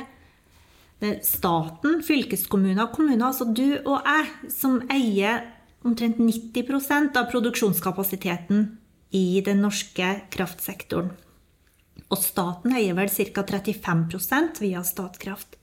Staten, 1.25 1.99
fylkeskommuner 2.05 2.85
og 2.85 2.93
kommuner, 2.95 3.25
altså 3.31 3.49
du 3.49 3.75
og 3.81 4.05
jeg, 4.05 4.29
som 4.53 4.77
eier 4.93 5.41
omtrent 5.83 6.21
90% 6.21 7.17
av 7.19 7.27
produksjonskapasiteten 7.33 8.69
i 9.13 9.41
den 9.43 9.59
norske 9.65 10.13
kraftsektoren. 10.31 11.11
Og 12.13 12.19
staten 12.21 12.75
eier 12.77 12.93
vel 12.97 13.09
ca. 13.09 13.41
35% 13.41 14.61
via 14.61 14.83
Statkraft. 14.85 15.57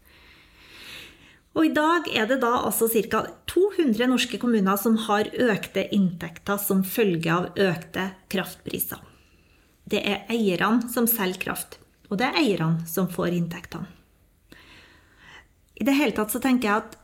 Og 1.54 1.66
i 1.66 1.72
dag 1.74 2.06
er 2.14 2.28
det 2.30 2.40
da 2.44 2.52
altså 2.62 2.88
ca. 2.90 3.24
200 3.50 4.06
norske 4.10 4.38
kommuner 4.42 4.78
som 4.78 4.96
har 5.06 5.30
økte 5.30 5.86
inntekter 5.94 6.58
som 6.62 6.82
følge 6.86 7.30
av 7.34 7.48
økte 7.58 8.10
kraftpriser. 8.30 8.98
Det 9.90 10.02
er 10.06 10.26
eierne 10.30 10.90
som 10.92 11.08
selger 11.10 11.42
kraft, 11.42 11.80
og 12.10 12.20
det 12.20 12.28
er 12.28 12.38
eierne 12.38 12.86
som 12.86 13.10
får 13.10 13.34
inntektene. 13.34 13.88
I 15.80 15.86
det 15.86 15.96
hele 15.96 16.14
tatt 16.14 16.30
så 16.30 16.42
tenker 16.42 16.68
jeg 16.68 16.82
at 16.82 16.96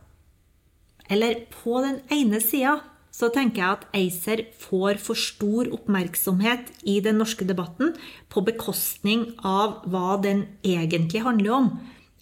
Eller 1.09 1.47
på 1.63 1.79
den 1.85 2.01
ene 2.11 2.41
sida 2.43 2.81
så 3.17 3.31
tenker 3.33 3.63
jeg 3.63 3.77
at 3.79 3.85
ACER 3.97 4.43
får 4.61 5.01
for 5.01 5.17
stor 5.17 5.71
oppmerksomhet 5.73 6.69
i 6.85 6.99
den 7.05 7.17
norske 7.23 7.47
debatten 7.49 7.95
på 8.33 8.43
bekostning 8.45 9.31
av 9.41 9.81
hva 9.89 10.19
den 10.21 10.45
egentlig 10.67 11.25
handler 11.25 11.55
om, 11.57 11.71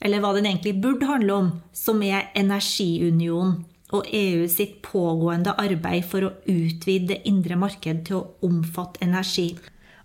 eller 0.04 0.22
hva 0.22 0.34
den 0.36 0.46
egentlig 0.46 0.76
burde 0.84 1.08
handle 1.10 1.38
om, 1.40 1.52
som 1.74 2.02
er 2.06 2.28
energiunionen 2.38 3.64
og 3.94 4.08
EU 4.14 4.46
sitt 4.50 4.80
pågående 4.86 5.54
arbeid 5.60 6.06
for 6.08 6.26
å 6.26 6.32
utvide 6.50 7.12
det 7.12 7.20
indre 7.30 7.58
marked 7.58 8.06
til 8.08 8.20
å 8.20 8.46
omfatte 8.46 9.02
energi. 9.04 9.52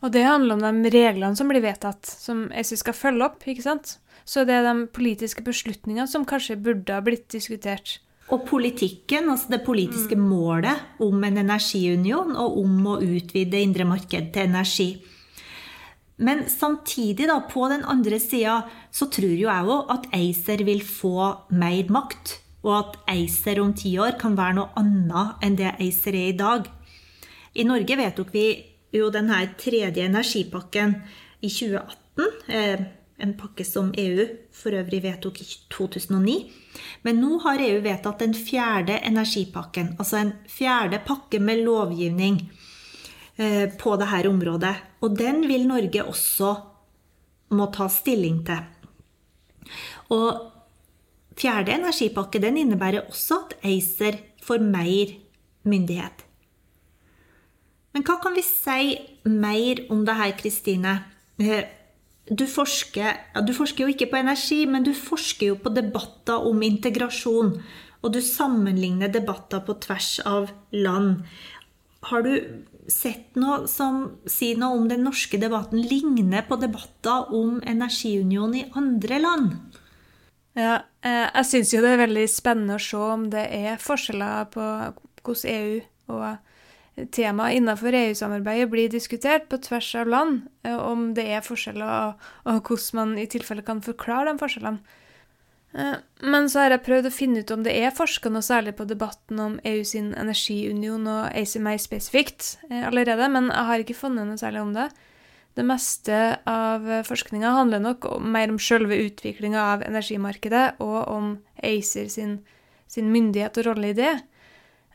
Og 0.02 0.14
det 0.14 0.26
handler 0.26 0.58
om 0.58 0.84
de 0.84 0.92
reglene 0.94 1.38
som 1.38 1.50
blir 1.52 1.64
vedtatt, 1.64 2.06
som 2.08 2.48
ACER 2.56 2.82
skal 2.82 2.98
følge 2.98 3.30
opp, 3.30 3.42
ikke 3.46 3.66
sant? 3.66 3.98
Så 4.30 4.46
det 4.46 4.58
er 4.58 4.68
de 4.68 4.88
politiske 4.94 5.44
beslutningene 5.46 6.08
som 6.10 6.28
kanskje 6.28 6.60
burde 6.62 6.94
ha 6.96 7.02
blitt 7.04 7.28
diskutert. 7.34 7.98
Og 8.30 8.44
politikken, 8.46 9.32
altså 9.34 9.56
det 9.56 9.64
politiske 9.66 10.16
mm. 10.18 10.26
målet 10.30 11.02
om 11.02 11.24
en 11.26 11.40
energiunion 11.42 12.36
og 12.38 12.60
om 12.62 12.76
å 12.92 13.00
utvide 13.02 13.62
indre 13.62 13.88
marked 13.90 14.30
til 14.36 14.46
energi. 14.46 14.90
Men 16.20 16.44
samtidig, 16.52 17.30
da, 17.30 17.40
på 17.48 17.64
den 17.72 17.86
andre 17.88 18.20
sida, 18.20 18.60
så 18.92 19.08
tror 19.12 19.32
jo 19.32 19.48
jeg 19.48 19.72
òg 19.72 19.94
at 19.96 20.10
ACER 20.14 20.66
vil 20.68 20.84
få 20.84 21.32
mer 21.56 21.90
makt. 21.96 22.36
Og 22.68 22.74
at 22.76 22.98
ACER 23.16 23.62
om 23.64 23.72
ti 23.74 23.94
år 24.04 24.18
kan 24.20 24.36
være 24.38 24.58
noe 24.58 24.74
annet 24.80 25.46
enn 25.48 25.56
det 25.58 25.72
ACER 25.80 26.18
er 26.20 26.34
i 26.34 26.38
dag. 26.38 26.68
I 27.56 27.66
Norge 27.66 27.98
vedtok 27.98 28.34
vi 28.36 28.46
jo 28.94 29.10
denne 29.14 29.40
tredje 29.58 30.06
energipakken 30.06 30.98
i 31.40 31.50
2018. 31.50 32.99
Eh, 33.20 33.24
en 33.24 33.34
pakke 33.38 33.66
som 33.66 33.94
EU 33.98 34.28
for 34.52 34.72
øvrig 34.72 35.04
vedtok 35.04 35.42
i 35.42 35.46
2009. 35.70 36.52
Men 37.04 37.22
nå 37.22 37.40
har 37.44 37.60
EU 37.60 37.82
vedtatt 37.82 38.20
den 38.20 38.34
fjerde 38.34 39.00
energipakken, 39.04 39.96
altså 40.00 40.18
en 40.18 40.34
fjerde 40.48 41.02
pakke 41.06 41.40
med 41.40 41.64
lovgivning 41.66 42.52
eh, 43.38 43.70
på 43.78 43.96
dette 43.98 44.30
området. 44.30 44.76
Og 45.02 45.18
den 45.18 45.48
vil 45.48 45.68
Norge 45.68 46.04
også 46.04 46.56
må 47.50 47.70
ta 47.74 47.90
stilling 47.90 48.46
til. 48.46 48.64
Og 50.10 50.52
fjerde 51.38 51.74
energipakke 51.74 52.42
den 52.42 52.58
innebærer 52.58 53.08
også 53.08 53.44
at 53.46 53.58
ACER 53.64 54.20
får 54.44 54.60
mer 54.64 55.14
myndighet. 55.64 56.26
Men 57.94 58.04
hva 58.06 58.20
kan 58.22 58.36
vi 58.36 58.44
si 58.46 58.98
mer 59.26 59.82
om 59.90 60.06
det 60.06 60.16
her, 60.16 60.36
Kristine? 60.38 61.00
Du 62.30 62.46
forsker, 62.50 63.20
ja, 63.34 63.42
du 63.42 63.54
forsker 63.58 63.86
jo 63.86 63.94
ikke 63.94 64.10
på 64.12 64.20
energi, 64.20 64.64
men 64.70 64.86
du 64.86 64.92
forsker 64.94 65.54
jo 65.54 65.60
på 65.62 65.72
debatter 65.74 66.46
om 66.46 66.62
integrasjon. 66.66 67.56
Og 68.00 68.14
du 68.14 68.22
sammenligner 68.24 69.12
debatter 69.12 69.64
på 69.66 69.76
tvers 69.84 70.20
av 70.30 70.52
land. 70.72 71.26
Har 72.08 72.24
du 72.24 72.32
sett 72.90 73.36
noe 73.38 73.66
som 73.70 74.06
sier 74.30 74.60
noe 74.60 74.78
om 74.78 74.88
den 74.90 75.04
norske 75.06 75.40
debatten 75.42 75.82
ligner 75.84 76.46
på 76.48 76.58
debatter 76.62 77.34
om 77.36 77.60
energiunion 77.68 78.56
i 78.56 78.66
andre 78.80 79.20
land? 79.20 79.52
Ja, 80.58 80.80
eh, 81.06 81.28
jeg 81.28 81.48
syns 81.50 81.74
jo 81.74 81.82
det 81.84 81.94
er 81.94 82.04
veldig 82.06 82.26
spennende 82.32 82.80
å 82.80 82.84
se 82.84 83.00
om 83.00 83.28
det 83.34 83.46
er 83.56 83.82
forskjeller 83.82 84.50
på 84.54 84.64
hvordan 85.24 85.52
EU 85.54 85.82
og 86.16 86.24
temaet 87.12 87.58
innenfor 87.58 87.96
EU-samarbeidet 87.96 88.70
blir 88.72 88.92
diskutert 88.92 89.50
på 89.50 89.60
tvers 89.64 89.90
av 89.96 90.08
land, 90.10 90.42
eh, 90.64 90.76
om 90.76 91.14
det 91.14 91.28
er 91.28 91.46
forskjeller, 91.46 92.16
og, 92.46 92.62
hvordan 92.68 92.96
man 93.00 93.18
i 93.18 93.28
tilfelle 93.30 93.66
kan 93.66 93.82
forklare 93.82 94.32
de 94.32 94.42
forskjellene. 94.42 94.98
Eh, 95.74 95.98
men 96.22 96.50
så 96.50 96.64
har 96.64 96.74
jeg 96.74 96.86
prøvd 96.88 97.10
å 97.10 97.14
finne 97.14 97.44
ut 97.44 97.52
om 97.54 97.64
det 97.64 97.76
er 97.78 97.94
forska 97.94 98.32
noe 98.34 98.42
særlig 98.46 98.76
på 98.78 98.88
debatten 98.90 99.40
om 99.40 99.60
EU 99.64 99.84
sin 99.86 100.16
energiunion 100.18 101.06
og 101.08 101.30
ACMI 101.30 101.78
spesifikt 101.78 102.56
eh, 102.70 102.88
allerede, 102.88 103.30
men 103.30 103.52
jeg 103.52 103.70
har 103.70 103.84
ikke 103.84 104.00
funnet 104.00 104.28
noe 104.28 104.42
særlig 104.42 104.64
om 104.66 104.74
det. 104.74 104.90
Det 105.58 105.66
meste 105.66 106.40
av 106.48 106.86
forskninga 107.04 107.52
handler 107.52 107.82
nok 107.84 108.06
mer 108.22 108.52
om 108.54 108.60
selve 108.62 108.96
utviklinga 109.10 109.60
av 109.74 109.84
energimarkedet 109.84 110.80
og 110.80 111.00
om 111.12 111.32
ACER 111.58 112.08
sin, 112.08 112.38
sin 112.88 113.10
myndighet 113.12 113.58
og 113.60 113.66
rolle 113.68 113.90
i 113.92 113.98
det, 113.98 114.14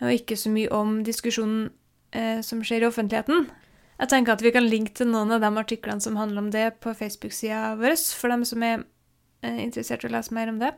og 0.00 0.14
ikke 0.14 0.38
så 0.38 0.50
mye 0.54 0.70
om 0.74 1.02
diskusjonen 1.06 1.68
eh, 2.14 2.40
som 2.46 2.62
skjer 2.64 2.84
i 2.84 2.88
offentligheten. 2.88 3.48
Jeg 3.94 4.10
tenker 4.10 4.34
at 4.34 4.42
vi 4.42 4.52
kan 4.54 4.66
linke 4.66 4.94
til 4.96 5.10
noen 5.12 5.36
av 5.36 5.44
de 5.44 5.50
artiklene 5.60 6.02
som 6.02 6.18
handler 6.18 6.46
om 6.46 6.50
det, 6.54 6.66
på 6.82 6.94
Facebook-sida 6.96 7.76
vår, 7.78 7.94
for 8.18 8.32
dem 8.32 8.42
som 8.48 8.64
er 8.66 8.82
eh, 9.44 9.60
interessert 9.66 10.06
i 10.06 10.10
å 10.10 10.14
lese 10.16 10.34
mer 10.34 10.50
om 10.50 10.58
det. 10.62 10.72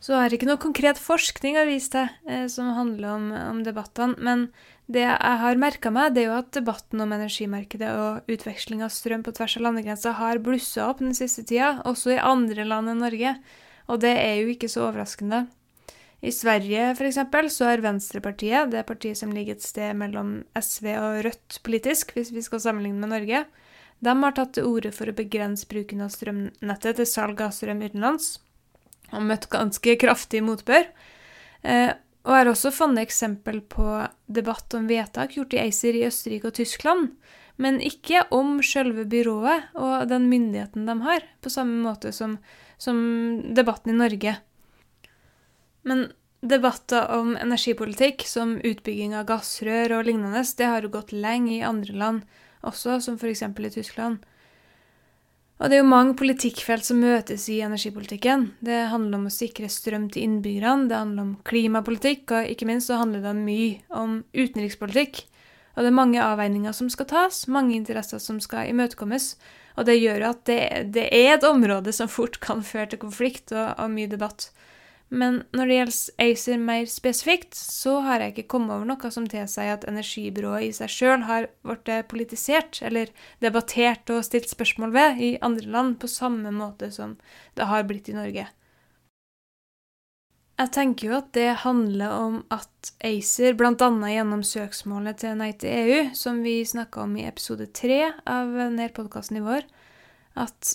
Så 0.00 0.16
har 0.16 0.32
ikke 0.32 0.48
noe 0.48 0.60
konkret 0.60 0.96
forskning 0.96 1.58
å 1.60 1.66
vise 1.68 1.92
til 1.92 2.08
eh, 2.28 2.46
som 2.52 2.72
handler 2.76 3.14
om, 3.14 3.30
om 3.52 3.64
debattene, 3.64 4.16
men 4.20 4.48
det 4.90 5.04
jeg 5.04 5.40
har 5.44 5.60
merka 5.60 5.92
meg, 5.94 6.16
det 6.16 6.24
er 6.24 6.30
jo 6.32 6.38
at 6.40 6.50
debatten 6.56 7.02
om 7.04 7.12
energimarkedet 7.14 7.90
og 7.94 8.32
utveksling 8.32 8.82
av 8.82 8.90
strøm 8.90 9.22
på 9.22 9.34
tvers 9.36 9.54
av 9.60 9.68
landegrenser 9.68 10.16
har 10.18 10.40
blussa 10.42 10.88
opp 10.88 11.04
den 11.04 11.14
siste 11.14 11.44
tida, 11.46 11.76
også 11.86 12.16
i 12.16 12.18
andre 12.18 12.66
land 12.66 12.90
enn 12.90 13.04
Norge. 13.04 13.36
Og 13.90 14.00
det 14.02 14.16
er 14.18 14.40
jo 14.40 14.50
ikke 14.50 14.70
så 14.72 14.88
overraskende. 14.88 15.44
I 16.20 16.32
Sverige 16.36 16.90
f.eks. 16.92 17.18
så 17.54 17.70
er 17.70 17.80
Venstrepartiet, 17.84 18.72
det 18.74 18.84
partiet 18.88 19.16
som 19.16 19.32
ligger 19.32 19.56
et 19.56 19.64
sted 19.64 19.96
mellom 19.96 20.42
SV 20.58 20.90
og 20.98 21.22
Rødt 21.24 21.60
politisk, 21.64 22.12
hvis 22.16 22.32
vi 22.34 22.44
skal 22.44 22.60
sammenligne 22.60 23.00
med 23.00 23.14
Norge, 23.14 23.46
de 24.00 24.12
har 24.22 24.36
tatt 24.36 24.52
til 24.56 24.68
orde 24.68 24.92
for 24.96 25.08
å 25.08 25.16
begrense 25.16 25.68
bruken 25.68 26.04
av 26.04 26.12
strømnettet 26.12 27.00
til 27.00 27.08
salg 27.08 27.40
av 27.44 27.52
strøm 27.56 27.82
utenlands 27.84 28.38
og 29.10 29.24
møtt 29.26 29.48
ganske 29.52 29.96
kraftig 30.00 30.42
motbør. 30.44 30.86
Eh, 31.66 31.92
og 32.28 32.36
har 32.36 32.50
også 32.50 32.72
funnet 32.72 33.06
eksempel 33.06 33.62
på 33.64 33.86
debatt 34.28 34.76
om 34.76 34.88
vedtak 34.90 35.36
gjort 35.36 35.56
i 35.56 35.62
ACER 35.62 35.96
i 35.96 36.04
Østerrike 36.08 36.50
og 36.50 36.56
Tyskland, 36.58 37.14
men 37.60 37.80
ikke 37.84 38.26
om 38.32 38.58
selve 38.64 39.06
byrået 39.08 39.72
og 39.76 40.08
den 40.08 40.28
myndigheten 40.30 40.86
de 40.88 40.96
har, 41.04 41.24
på 41.40 41.52
samme 41.52 41.80
måte 41.84 42.12
som, 42.16 42.38
som 42.80 43.00
debatten 43.56 43.94
i 43.94 43.98
Norge. 43.98 44.36
Men 45.82 46.10
debatter 46.40 47.08
om 47.16 47.36
energipolitikk, 47.36 48.24
som 48.28 48.56
utbygging 48.64 49.14
av 49.16 49.28
gassrør 49.28 49.98
og 49.98 50.08
lignende, 50.08 50.44
det 50.56 50.68
har 50.68 50.84
jo 50.84 50.92
gått 50.92 51.12
lenge 51.12 51.58
i 51.58 51.64
andre 51.66 51.96
land 51.96 52.36
også, 52.66 53.00
som 53.00 53.16
f.eks. 53.20 53.42
i 53.42 53.72
Tyskland. 53.76 54.24
Og 55.60 55.68
det 55.68 55.76
er 55.76 55.82
jo 55.82 55.92
mange 55.92 56.14
politikkfelt 56.16 56.86
som 56.86 57.02
møtes 57.04 57.44
i 57.52 57.58
energipolitikken. 57.60 58.46
Det 58.64 58.86
handler 58.88 59.18
om 59.18 59.26
å 59.28 59.32
sikre 59.34 59.68
strøm 59.68 60.06
til 60.08 60.24
innbyggerne, 60.24 60.88
det 60.88 60.96
handler 60.96 61.26
om 61.26 61.34
klimapolitikk, 61.44 62.32
og 62.32 62.48
ikke 62.48 62.68
minst 62.68 62.88
så 62.88 62.96
handler 63.02 63.20
det 63.26 63.34
mye 63.36 63.82
om 63.92 64.22
utenrikspolitikk. 64.32 65.26
Og 65.76 65.84
det 65.84 65.90
er 65.92 65.98
mange 65.98 66.24
avveininger 66.24 66.72
som 66.76 66.88
skal 66.92 67.10
tas, 67.12 67.44
mange 67.52 67.76
interesser 67.76 68.20
som 68.24 68.40
skal 68.40 68.72
imøtekommes. 68.72 69.34
Og 69.76 69.86
det 69.86 70.00
gjør 70.00 70.24
at 70.32 70.40
det, 70.48 70.62
det 70.96 71.06
er 71.12 71.34
et 71.34 71.46
område 71.46 71.92
som 71.94 72.08
fort 72.10 72.40
kan 72.42 72.64
føre 72.66 72.90
til 72.94 73.04
konflikt 73.04 73.52
og, 73.52 73.76
og 73.76 73.92
mye 73.92 74.10
debatt. 74.10 74.48
Men 75.10 75.40
når 75.50 75.66
det 75.66 75.76
gjelder 75.76 76.22
ACER 76.22 76.60
mer 76.62 76.84
spesifikt, 76.86 77.56
så 77.58 77.96
har 78.04 78.22
jeg 78.22 78.34
ikke 78.34 78.52
kommet 78.52 78.76
over 78.76 78.86
noe 78.86 79.10
som 79.10 79.26
tilsier 79.26 79.72
at 79.74 79.86
energibyrået 79.90 80.68
i 80.68 80.70
seg 80.76 80.92
sjøl 80.94 81.24
har 81.26 81.48
blitt 81.66 81.90
politisert 82.12 82.78
eller 82.86 83.10
debattert 83.42 84.12
og 84.14 84.22
stilt 84.26 84.46
spørsmål 84.52 84.94
ved 84.94 85.22
i 85.26 85.32
andre 85.42 85.66
land 85.66 85.98
på 85.98 86.10
samme 86.10 86.52
måte 86.54 86.92
som 86.94 87.16
det 87.58 87.66
har 87.66 87.88
blitt 87.90 88.12
i 88.12 88.14
Norge. 88.14 88.46
Jeg 90.60 90.72
tenker 90.76 91.08
jo 91.08 91.16
at 91.16 91.30
det 91.32 91.48
handler 91.62 92.12
om 92.12 92.34
at 92.52 92.90
ACER, 93.00 93.54
bl.a. 93.56 93.72
gjennom 94.12 94.42
søksmålet 94.44 95.22
til 95.22 95.38
Nei 95.40 95.54
til 95.56 95.72
EU, 95.72 96.00
som 96.14 96.42
vi 96.44 96.58
snakka 96.68 97.06
om 97.06 97.16
i 97.16 97.24
episode 97.26 97.66
tre 97.74 98.12
av 98.28 98.52
denne 98.52 98.90
podkasten 98.94 99.40
i 99.40 99.44
vår, 99.46 99.64
at 100.38 100.74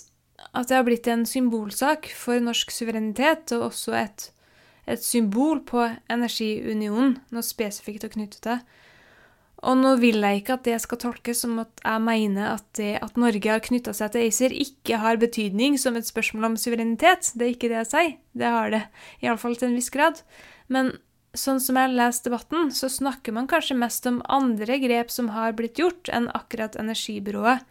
at 0.52 0.68
det 0.68 0.76
har 0.76 0.86
blitt 0.86 1.06
en 1.10 1.26
symbolsak 1.28 2.08
for 2.16 2.40
norsk 2.42 2.72
suverenitet, 2.74 3.52
og 3.56 3.70
også 3.70 3.94
et, 3.98 4.30
et 4.86 5.02
symbol 5.02 5.62
på 5.66 5.84
energiunionen, 6.12 7.16
noe 7.32 7.46
spesifikt 7.46 8.06
å 8.06 8.12
knytte 8.12 8.42
til. 8.44 8.60
Og 9.66 9.78
nå 9.80 9.94
vil 10.02 10.20
jeg 10.20 10.42
ikke 10.42 10.58
at 10.58 10.66
det 10.68 10.76
skal 10.84 11.00
tolkes 11.00 11.40
som 11.42 11.56
at 11.62 11.80
jeg 11.80 12.02
mener 12.04 12.50
at 12.52 12.66
det 12.76 12.98
at 13.00 13.16
Norge 13.18 13.50
har 13.50 13.64
knytta 13.64 13.94
seg 13.96 14.12
til 14.12 14.28
ACER, 14.28 14.52
ikke 14.52 15.00
har 15.00 15.20
betydning 15.20 15.78
som 15.80 15.96
et 15.96 16.06
spørsmål 16.06 16.52
om 16.52 16.58
suverenitet. 16.60 17.32
Det 17.34 17.46
er 17.46 17.54
ikke 17.54 17.70
det 17.72 17.80
jeg 17.80 17.90
sier. 17.92 18.12
Det 18.36 18.52
har 18.52 18.70
det, 18.74 18.82
iallfall 19.24 19.56
til 19.56 19.70
en 19.70 19.78
viss 19.78 19.90
grad. 19.94 20.20
Men 20.68 20.92
sånn 21.36 21.60
som 21.62 21.78
jeg 21.80 21.94
leser 21.96 22.28
debatten, 22.28 22.68
så 22.74 22.90
snakker 22.92 23.34
man 23.36 23.48
kanskje 23.50 23.78
mest 23.80 24.06
om 24.08 24.20
andre 24.28 24.78
grep 24.82 25.10
som 25.12 25.32
har 25.34 25.56
blitt 25.56 25.80
gjort, 25.80 26.12
enn 26.12 26.28
akkurat 26.36 26.76
energibyrået. 26.80 27.64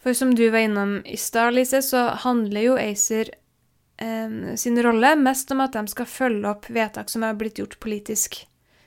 For 0.00 0.16
som 0.16 0.34
du 0.34 0.46
var 0.50 0.64
innom 0.64 1.02
i 1.04 1.16
stad, 1.16 1.54
Lise, 1.54 1.82
så 1.82 2.06
handler 2.24 2.64
jo 2.64 2.76
ACER 2.80 3.30
eh, 4.00 4.54
sin 4.56 4.82
rolle 4.82 5.12
mest 5.20 5.52
om 5.52 5.60
at 5.60 5.76
de 5.76 5.84
skal 5.92 6.08
følge 6.08 6.48
opp 6.48 6.70
vedtak 6.72 7.12
som 7.12 7.26
er 7.26 7.36
blitt 7.36 7.60
gjort 7.60 7.76
politisk, 7.84 8.40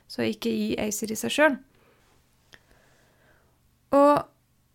så 0.10 0.26
ikke 0.26 0.49
gi 0.49 0.73
ACER 0.82 1.13
i 1.13 1.19
seg 1.19 1.36
sjøl. 1.36 1.58
Og 3.93 4.23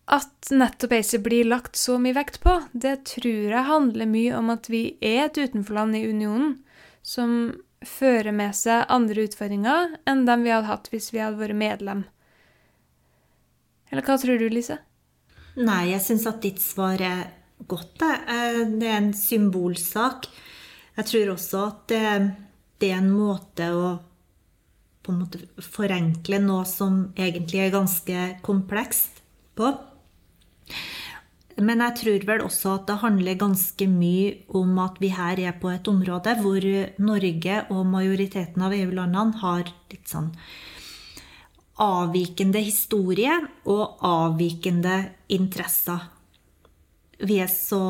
at 0.09 0.53
nettopp 0.55 0.95
ACER 1.01 1.25
blir 1.27 1.49
lagt 1.51 1.77
så 1.77 1.99
mye 1.99 2.17
vekt 2.17 2.39
på, 2.45 2.55
det 2.73 3.01
tror 3.11 3.51
jeg 3.51 3.69
handler 3.69 4.09
mye 4.09 4.37
om 4.39 4.55
at 4.55 4.71
vi 4.71 4.85
er 5.03 5.27
et 5.27 5.41
utenforland 5.43 5.99
i 5.99 6.07
unionen 6.07 6.61
som 7.03 7.59
fører 7.85 8.35
med 8.35 8.55
seg 8.59 8.87
andre 8.91 9.27
utfordringer 9.27 9.99
enn 10.09 10.25
dem 10.27 10.47
vi 10.47 10.55
hadde 10.55 10.71
hatt 10.71 10.89
hvis 10.93 11.11
vi 11.13 11.21
hadde 11.23 11.41
vært 11.43 11.59
medlem. 11.59 12.07
Eller 13.91 14.07
hva 14.07 14.19
tror 14.21 14.39
du, 14.39 14.49
Lise? 14.53 14.79
Nei, 15.59 15.89
jeg 15.91 16.05
syns 16.05 16.27
at 16.31 16.43
ditt 16.45 16.61
svar 16.63 17.01
er 17.03 17.25
godt. 17.67 17.97
Det. 17.99 18.13
Eh, 18.31 18.61
er 18.87 18.99
en 18.99 19.13
symbolsak. 19.17 20.29
Jeg 20.99 21.11
tror 21.11 21.33
også 21.35 21.65
at 21.67 21.95
det 22.79 22.91
er 22.93 22.99
en 22.99 23.11
måte 23.11 23.67
å 23.75 23.99
på 25.09 25.15
en 25.15 25.23
måte 25.23 25.41
forenkle 25.65 26.37
noe 26.45 26.67
som 26.69 27.07
egentlig 27.17 27.63
er 27.65 27.73
ganske 27.73 28.25
komplekst 28.45 29.23
på. 29.57 29.71
Men 31.59 31.81
jeg 31.83 31.97
tror 32.03 32.27
vel 32.29 32.45
også 32.45 32.75
at 32.77 32.85
det 32.91 32.99
handler 33.01 33.41
ganske 33.41 33.89
mye 33.91 34.35
om 34.61 34.77
at 34.85 35.01
vi 35.03 35.11
her 35.17 35.41
er 35.41 35.57
på 35.59 35.73
et 35.73 35.89
område 35.91 36.37
hvor 36.43 36.67
Norge 37.03 37.57
og 37.73 37.89
majoriteten 37.89 38.67
av 38.69 38.77
EU-landene 38.77 39.41
har 39.41 39.65
litt 39.91 40.13
sånn 40.13 40.29
avvikende 41.79 42.61
historie 42.63 43.35
og 43.69 44.01
avvikende 44.05 44.97
interesser. 45.31 46.09
Vi 47.19 47.39
er, 47.43 47.51
så, 47.51 47.81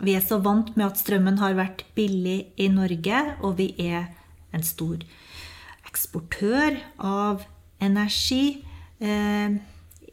vi 0.00 0.16
er 0.16 0.24
så 0.24 0.38
vant 0.44 0.72
med 0.76 0.86
at 0.88 1.00
strømmen 1.00 1.40
har 1.40 1.56
vært 1.58 1.84
billig 1.96 2.52
i 2.60 2.68
Norge, 2.72 3.22
og 3.44 3.58
vi 3.60 3.70
er 3.80 4.08
en 4.56 4.64
stor 4.64 5.02
eksportør 5.86 6.78
av 7.04 7.44
energi. 7.80 8.64
Eh, 8.98 9.56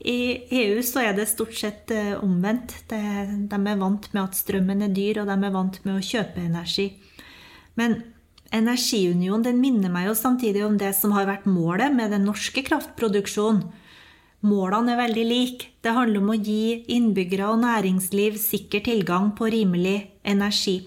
I 0.03 0.19
EU 0.63 0.81
så 0.83 1.05
er 1.07 1.15
det 1.15 1.29
stort 1.31 1.55
sett 1.55 1.91
eh, 1.95 2.15
omvendt. 2.19 2.75
De 2.91 2.99
er 2.99 3.79
vant 3.79 4.09
med 4.11 4.23
at 4.23 4.39
strømmen 4.39 4.83
er 4.83 4.95
dyr, 4.95 5.21
og 5.23 5.31
de 5.31 5.37
er 5.39 5.55
vant 5.55 5.79
med 5.85 5.99
å 5.99 6.03
kjøpe 6.03 6.43
energi. 6.43 6.89
Men 7.79 8.01
Energiunion 8.53 9.41
den 9.45 9.57
minner 9.61 9.89
meg 9.89 10.11
jo 10.11 10.17
samtidig 10.17 10.61
om 10.65 10.75
det 10.77 10.91
som 10.97 11.15
har 11.15 11.25
vært 11.25 11.47
målet 11.49 11.93
med 11.95 12.13
den 12.13 12.27
norske 12.27 12.61
kraftproduksjonen. 12.65 13.65
Målene 14.43 14.91
er 14.93 14.99
veldig 14.99 15.23
like. 15.23 15.69
Det 15.81 15.93
handler 15.95 16.19
om 16.19 16.33
å 16.33 16.35
gi 16.35 16.83
innbyggere 16.91 17.47
og 17.53 17.61
næringsliv 17.61 18.35
sikker 18.41 18.83
tilgang 18.83 19.31
på 19.37 19.47
rimelig 19.53 20.09
energi. 20.27 20.81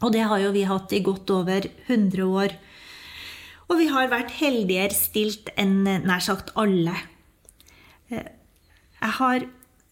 Og 0.00 0.14
det 0.14 0.22
har 0.30 0.40
jo 0.40 0.52
vi 0.54 0.62
hatt 0.68 0.92
i 0.94 1.02
godt 1.04 1.32
over 1.34 1.66
100 1.88 2.22
år. 2.24 2.54
Og 3.70 3.78
vi 3.78 3.88
har 3.90 4.10
vært 4.10 4.36
heldigere 4.38 4.94
stilt 4.96 5.50
enn 5.58 5.82
nær 5.84 6.22
sagt 6.24 6.54
alle. 6.58 6.94
Eh, 8.10 8.30
jeg 9.00 9.16
har 9.18 9.44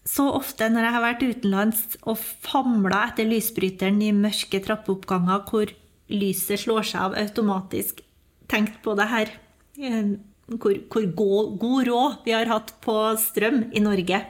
så 0.09 0.31
ofte 0.39 0.71
når 0.73 0.87
jeg 0.87 0.95
har 0.95 1.05
vært 1.05 1.27
utenlands 1.27 1.83
og 2.09 2.17
famla 2.19 3.05
etter 3.11 3.29
lysbryteren 3.29 4.01
i 4.07 4.15
mørke 4.17 4.63
trappeoppganger 4.65 5.45
hvor 5.51 5.75
lyset 6.13 6.65
slår 6.65 6.87
seg 6.89 7.09
av 7.09 7.17
automatisk. 7.21 8.03
Tenkt 8.49 8.81
på 8.85 8.95
det 8.99 9.09
her. 9.11 9.33
Hvor, 10.49 10.79
hvor 10.89 11.07
god 11.61 11.89
råd 11.89 12.21
vi 12.25 12.33
har 12.33 12.49
hatt 12.49 12.73
på 12.85 12.97
strøm 13.21 13.67
i 13.77 13.85
Norge. 13.85 14.23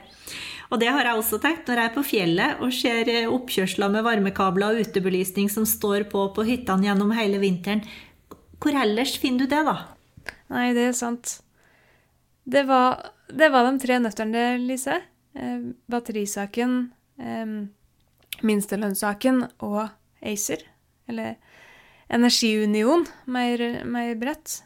Og 0.68 0.80
det 0.82 0.90
har 0.92 1.06
jeg 1.06 1.16
også 1.16 1.38
tenkt 1.40 1.68
når 1.68 1.80
jeg 1.80 1.88
er 1.88 1.94
på 1.94 2.04
fjellet 2.04 2.64
og 2.64 2.72
ser 2.76 3.08
eh, 3.08 3.30
oppkjørsler 3.30 3.92
med 3.92 4.04
varmekabler 4.04 4.74
og 4.74 4.84
utebelysning 4.84 5.48
som 5.52 5.64
står 5.68 6.04
på 6.12 6.26
på 6.36 6.44
hyttene 6.44 6.90
gjennom 6.90 7.14
hele 7.16 7.40
vinteren. 7.40 7.80
Hvor 8.60 8.76
ellers 8.76 9.14
finner 9.20 9.46
du 9.46 9.54
det, 9.54 9.62
da? 9.64 9.76
Nei, 10.52 10.72
det 10.76 10.90
er 10.90 10.96
sant. 10.98 11.38
Det 12.48 12.64
var, 12.68 13.14
det 13.32 13.48
var 13.52 13.68
de 13.68 13.80
tre 13.80 13.98
nøtterne, 14.02 14.44
Lise. 14.60 14.98
Eh, 15.38 15.70
batterisaken, 15.88 16.78
eh, 17.22 17.54
minstelønnssaken 18.44 19.46
og 19.64 19.86
ACER. 20.20 20.66
Eller 21.08 21.38
energiunion 22.08 23.06
mer, 23.26 23.84
mer 23.84 24.14
bredt. 24.20 24.62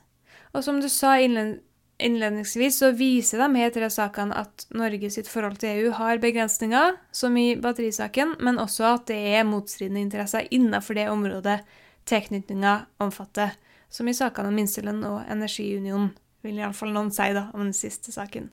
Og 0.52 0.64
som 0.64 0.80
du 0.80 0.88
sa 0.88 1.14
innledningsvis, 1.18 2.78
så 2.78 2.92
viser 2.96 3.42
de 3.42 3.60
her 3.60 3.72
tre 3.74 3.88
sakene 3.92 4.36
at 4.36 4.66
Norge 4.74 5.10
sitt 5.12 5.30
forhold 5.30 5.58
til 5.62 5.86
EU 5.86 5.94
har 5.96 6.20
begrensninger, 6.22 6.98
som 7.12 7.36
i 7.40 7.54
batterisaken, 7.60 8.36
men 8.40 8.60
også 8.62 8.88
at 8.94 9.06
det 9.10 9.20
er 9.36 9.48
motstridende 9.48 10.04
interesser 10.04 10.48
innenfor 10.50 10.98
det 10.98 11.08
området 11.10 11.60
tilknytninga 12.08 12.78
omfatter, 13.02 13.54
som 13.92 14.08
i 14.08 14.16
sakene 14.16 14.50
om 14.50 14.56
minstelønn 14.58 15.02
og 15.06 15.22
energiunion, 15.30 16.10
vil 16.42 16.58
iallfall 16.58 16.94
noen 16.94 17.12
si 17.14 17.28
da, 17.34 17.48
om 17.54 17.68
den 17.68 17.76
siste 17.76 18.14
saken. 18.14 18.50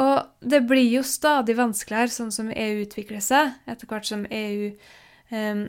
Og 0.00 0.24
det 0.40 0.62
blir 0.68 0.86
jo 0.88 1.02
stadig 1.04 1.56
vanskeligere, 1.58 2.12
sånn 2.12 2.32
som 2.32 2.50
EU 2.52 2.82
utvikler 2.86 3.20
seg, 3.24 3.52
etter 3.68 3.88
hvert 3.88 4.08
som 4.08 4.24
EU 4.24 4.70
eh, 4.72 5.66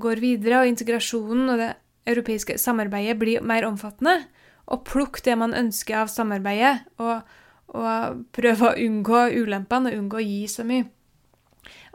går 0.00 0.22
videre, 0.22 0.62
og 0.62 0.70
integrasjonen 0.70 1.52
og 1.52 1.60
det 1.62 1.72
europeiske 2.06 2.58
samarbeidet 2.60 3.18
blir 3.20 3.44
mer 3.44 3.66
omfattende, 3.68 4.20
og 4.66 4.84
plukk 4.86 5.22
det 5.26 5.36
man 5.38 5.54
ønsker 5.54 6.02
av 6.02 6.10
samarbeidet, 6.10 6.86
og, 7.02 7.22
og 7.74 8.22
prøv 8.34 8.64
å 8.66 8.74
unngå 8.82 9.22
ulempene 9.42 9.92
og 9.92 10.00
unngå 10.02 10.20
å 10.20 10.26
gi 10.26 10.42
så 10.50 10.66
mye. 10.66 10.88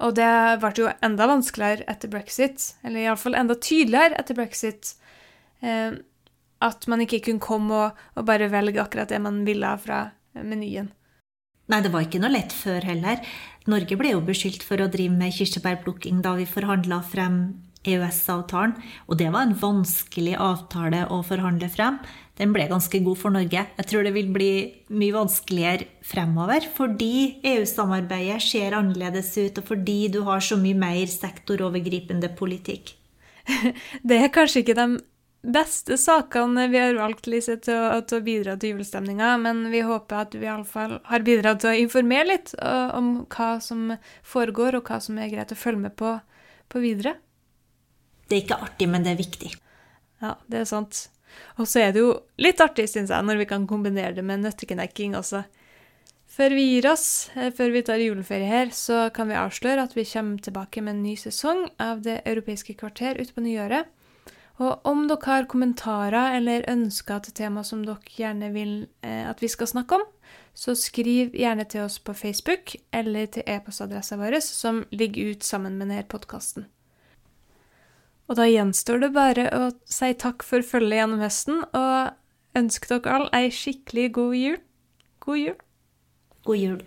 Og 0.01 0.15
det 0.17 0.29
ble 0.61 0.71
jo 0.79 0.91
enda 1.03 1.27
vanskeligere 1.29 1.85
etter 1.91 2.11
brexit, 2.11 2.71
eller 2.83 3.05
iallfall 3.05 3.37
enda 3.39 3.55
tydeligere 3.55 4.17
etter 4.19 4.37
brexit, 4.37 4.95
eh, 5.61 5.99
at 6.61 6.87
man 6.91 7.03
ikke 7.03 7.21
kunne 7.27 7.43
komme 7.43 7.77
og, 7.77 8.01
og, 8.15 8.25
bare 8.27 8.51
velge 8.51 8.81
akkurat 8.81 9.11
det 9.11 9.21
man 9.21 9.43
ville 9.47 9.71
fra 9.81 10.03
menyen. 10.37 10.91
Nei, 11.71 11.79
det 11.83 11.91
var 11.93 12.03
ikke 12.03 12.19
noe 12.19 12.33
lett 12.33 12.51
før 12.51 12.83
heller. 12.83 13.21
Norge 13.71 13.95
ble 13.95 14.11
jo 14.11 14.23
beskyldt 14.25 14.65
for 14.65 14.81
å 14.81 14.89
drive 14.91 15.15
med 15.15 15.33
kirsebærplukking 15.37 16.19
da 16.25 16.33
vi 16.39 16.49
forhandla 16.49 16.99
frem 17.07 17.37
EØS-avtalen, 17.87 18.75
og 19.09 19.17
det 19.17 19.31
var 19.33 19.47
en 19.47 19.55
vanskelig 19.57 20.35
avtale 20.37 21.05
å 21.09 21.21
forhandle 21.25 21.69
frem. 21.71 21.97
Den 22.37 22.53
ble 22.55 22.67
ganske 22.69 23.01
god 23.03 23.19
for 23.19 23.33
Norge. 23.33 23.65
Jeg 23.77 23.87
tror 23.89 24.05
det 24.05 24.13
vil 24.15 24.31
bli 24.33 24.51
mye 24.93 25.13
vanskeligere 25.13 25.89
fremover 26.05 26.65
fordi 26.75 27.41
EU-samarbeidet 27.45 28.41
ser 28.45 28.77
annerledes 28.77 29.33
ut, 29.37 29.61
og 29.61 29.67
fordi 29.67 29.99
du 30.13 30.21
har 30.27 30.41
så 30.45 30.57
mye 30.61 30.77
mer 30.77 31.05
sektorovergripende 31.09 32.31
politikk. 32.37 32.95
Det 34.07 34.17
er 34.21 34.33
kanskje 34.33 34.61
ikke 34.61 34.77
de 34.77 34.87
beste 35.41 35.97
sakene 35.97 36.67
vi 36.69 36.77
har 36.77 36.93
valgt 36.97 37.25
Lise, 37.29 37.57
til, 37.65 37.77
å, 37.77 38.01
til 38.05 38.19
å 38.19 38.25
bidra 38.25 38.55
til 38.61 38.75
julestemninga, 38.75 39.33
men 39.41 39.63
vi 39.73 39.81
håper 39.85 40.25
at 40.25 40.37
vi 40.37 40.45
iallfall 40.45 40.99
har 41.09 41.25
bidratt 41.25 41.63
til 41.63 41.73
å 41.73 41.81
informere 41.81 42.29
litt 42.29 42.53
uh, 42.61 42.93
om 42.97 43.23
hva 43.25 43.55
som 43.63 43.95
foregår, 44.21 44.77
og 44.77 44.89
hva 44.89 45.01
som 45.01 45.17
er 45.17 45.33
greit 45.33 45.53
å 45.53 45.57
følge 45.57 45.87
med 45.87 45.97
på, 45.97 46.15
på 46.69 46.83
videre. 46.83 47.17
Det 48.31 48.37
er 48.37 48.45
ikke 48.45 48.61
artig, 48.63 48.87
men 48.87 49.03
det 49.03 49.11
er 49.11 49.19
viktig. 49.19 49.49
Ja, 50.23 50.37
det 50.47 50.61
er 50.61 50.69
sant. 50.69 51.09
Og 51.59 51.67
så 51.67 51.81
er 51.81 51.89
det 51.91 51.99
jo 51.99 52.13
litt 52.39 52.61
artig, 52.63 52.85
syns 52.87 53.11
jeg, 53.11 53.27
når 53.27 53.41
vi 53.41 53.47
kan 53.49 53.65
kombinere 53.67 54.15
det 54.15 54.23
med 54.23 54.45
nøtteknekking 54.45 55.17
også. 55.19 55.43
Før 56.31 56.55
vi 56.55 56.63
gir 56.63 56.87
oss, 56.87 57.29
eh, 57.35 57.51
før 57.51 57.73
vi 57.73 57.81
tar 57.83 57.99
juleferie 57.99 58.47
her, 58.47 58.69
så 58.71 59.09
kan 59.11 59.27
vi 59.27 59.35
avsløre 59.35 59.83
at 59.83 59.97
vi 59.97 60.07
kommer 60.07 60.39
tilbake 60.39 60.79
med 60.79 60.95
en 60.95 61.03
ny 61.03 61.17
sesong 61.19 61.65
av 61.77 62.03
Det 62.07 62.21
europeiske 62.23 62.77
kvarter 62.79 63.19
utpå 63.19 63.43
nyåret. 63.43 63.91
Og 64.63 64.87
om 64.87 65.07
dere 65.09 65.25
har 65.25 65.49
kommentarer 65.51 66.37
eller 66.37 66.63
ønsker 66.69 67.19
til 67.19 67.33
tema 67.33 67.63
som 67.67 67.83
dere 67.83 68.15
gjerne 68.15 68.53
vil 68.53 68.87
eh, 69.03 69.27
at 69.27 69.41
vi 69.43 69.51
skal 69.51 69.67
snakke 69.67 69.99
om, 69.99 70.07
så 70.55 70.75
skriv 70.75 71.35
gjerne 71.35 71.65
til 71.67 71.83
oss 71.83 71.99
på 71.99 72.15
Facebook 72.15 72.77
eller 72.93 73.25
til 73.25 73.43
e-postadressa 73.45 74.15
vår, 74.15 74.39
som 74.39 74.85
ligger 74.91 75.35
ut 75.35 75.43
sammen 75.43 75.75
med 75.77 75.89
denne 75.89 76.07
podkasten. 76.07 76.69
Og 78.31 78.37
da 78.39 78.45
gjenstår 78.47 79.01
det 79.03 79.09
bare 79.11 79.49
å 79.51 79.65
si 79.91 80.13
takk 80.15 80.45
for 80.47 80.63
følget 80.63 81.01
gjennom 81.01 81.19
høsten, 81.19 81.65
og 81.75 82.13
ønske 82.55 82.87
dere 82.87 83.17
alle 83.17 83.41
ei 83.41 83.49
skikkelig 83.51 84.05
god 84.15 84.37
jul. 84.39 84.61
God 85.25 85.41
jul. 85.41 85.57
God 86.47 86.61
jul. 86.61 86.79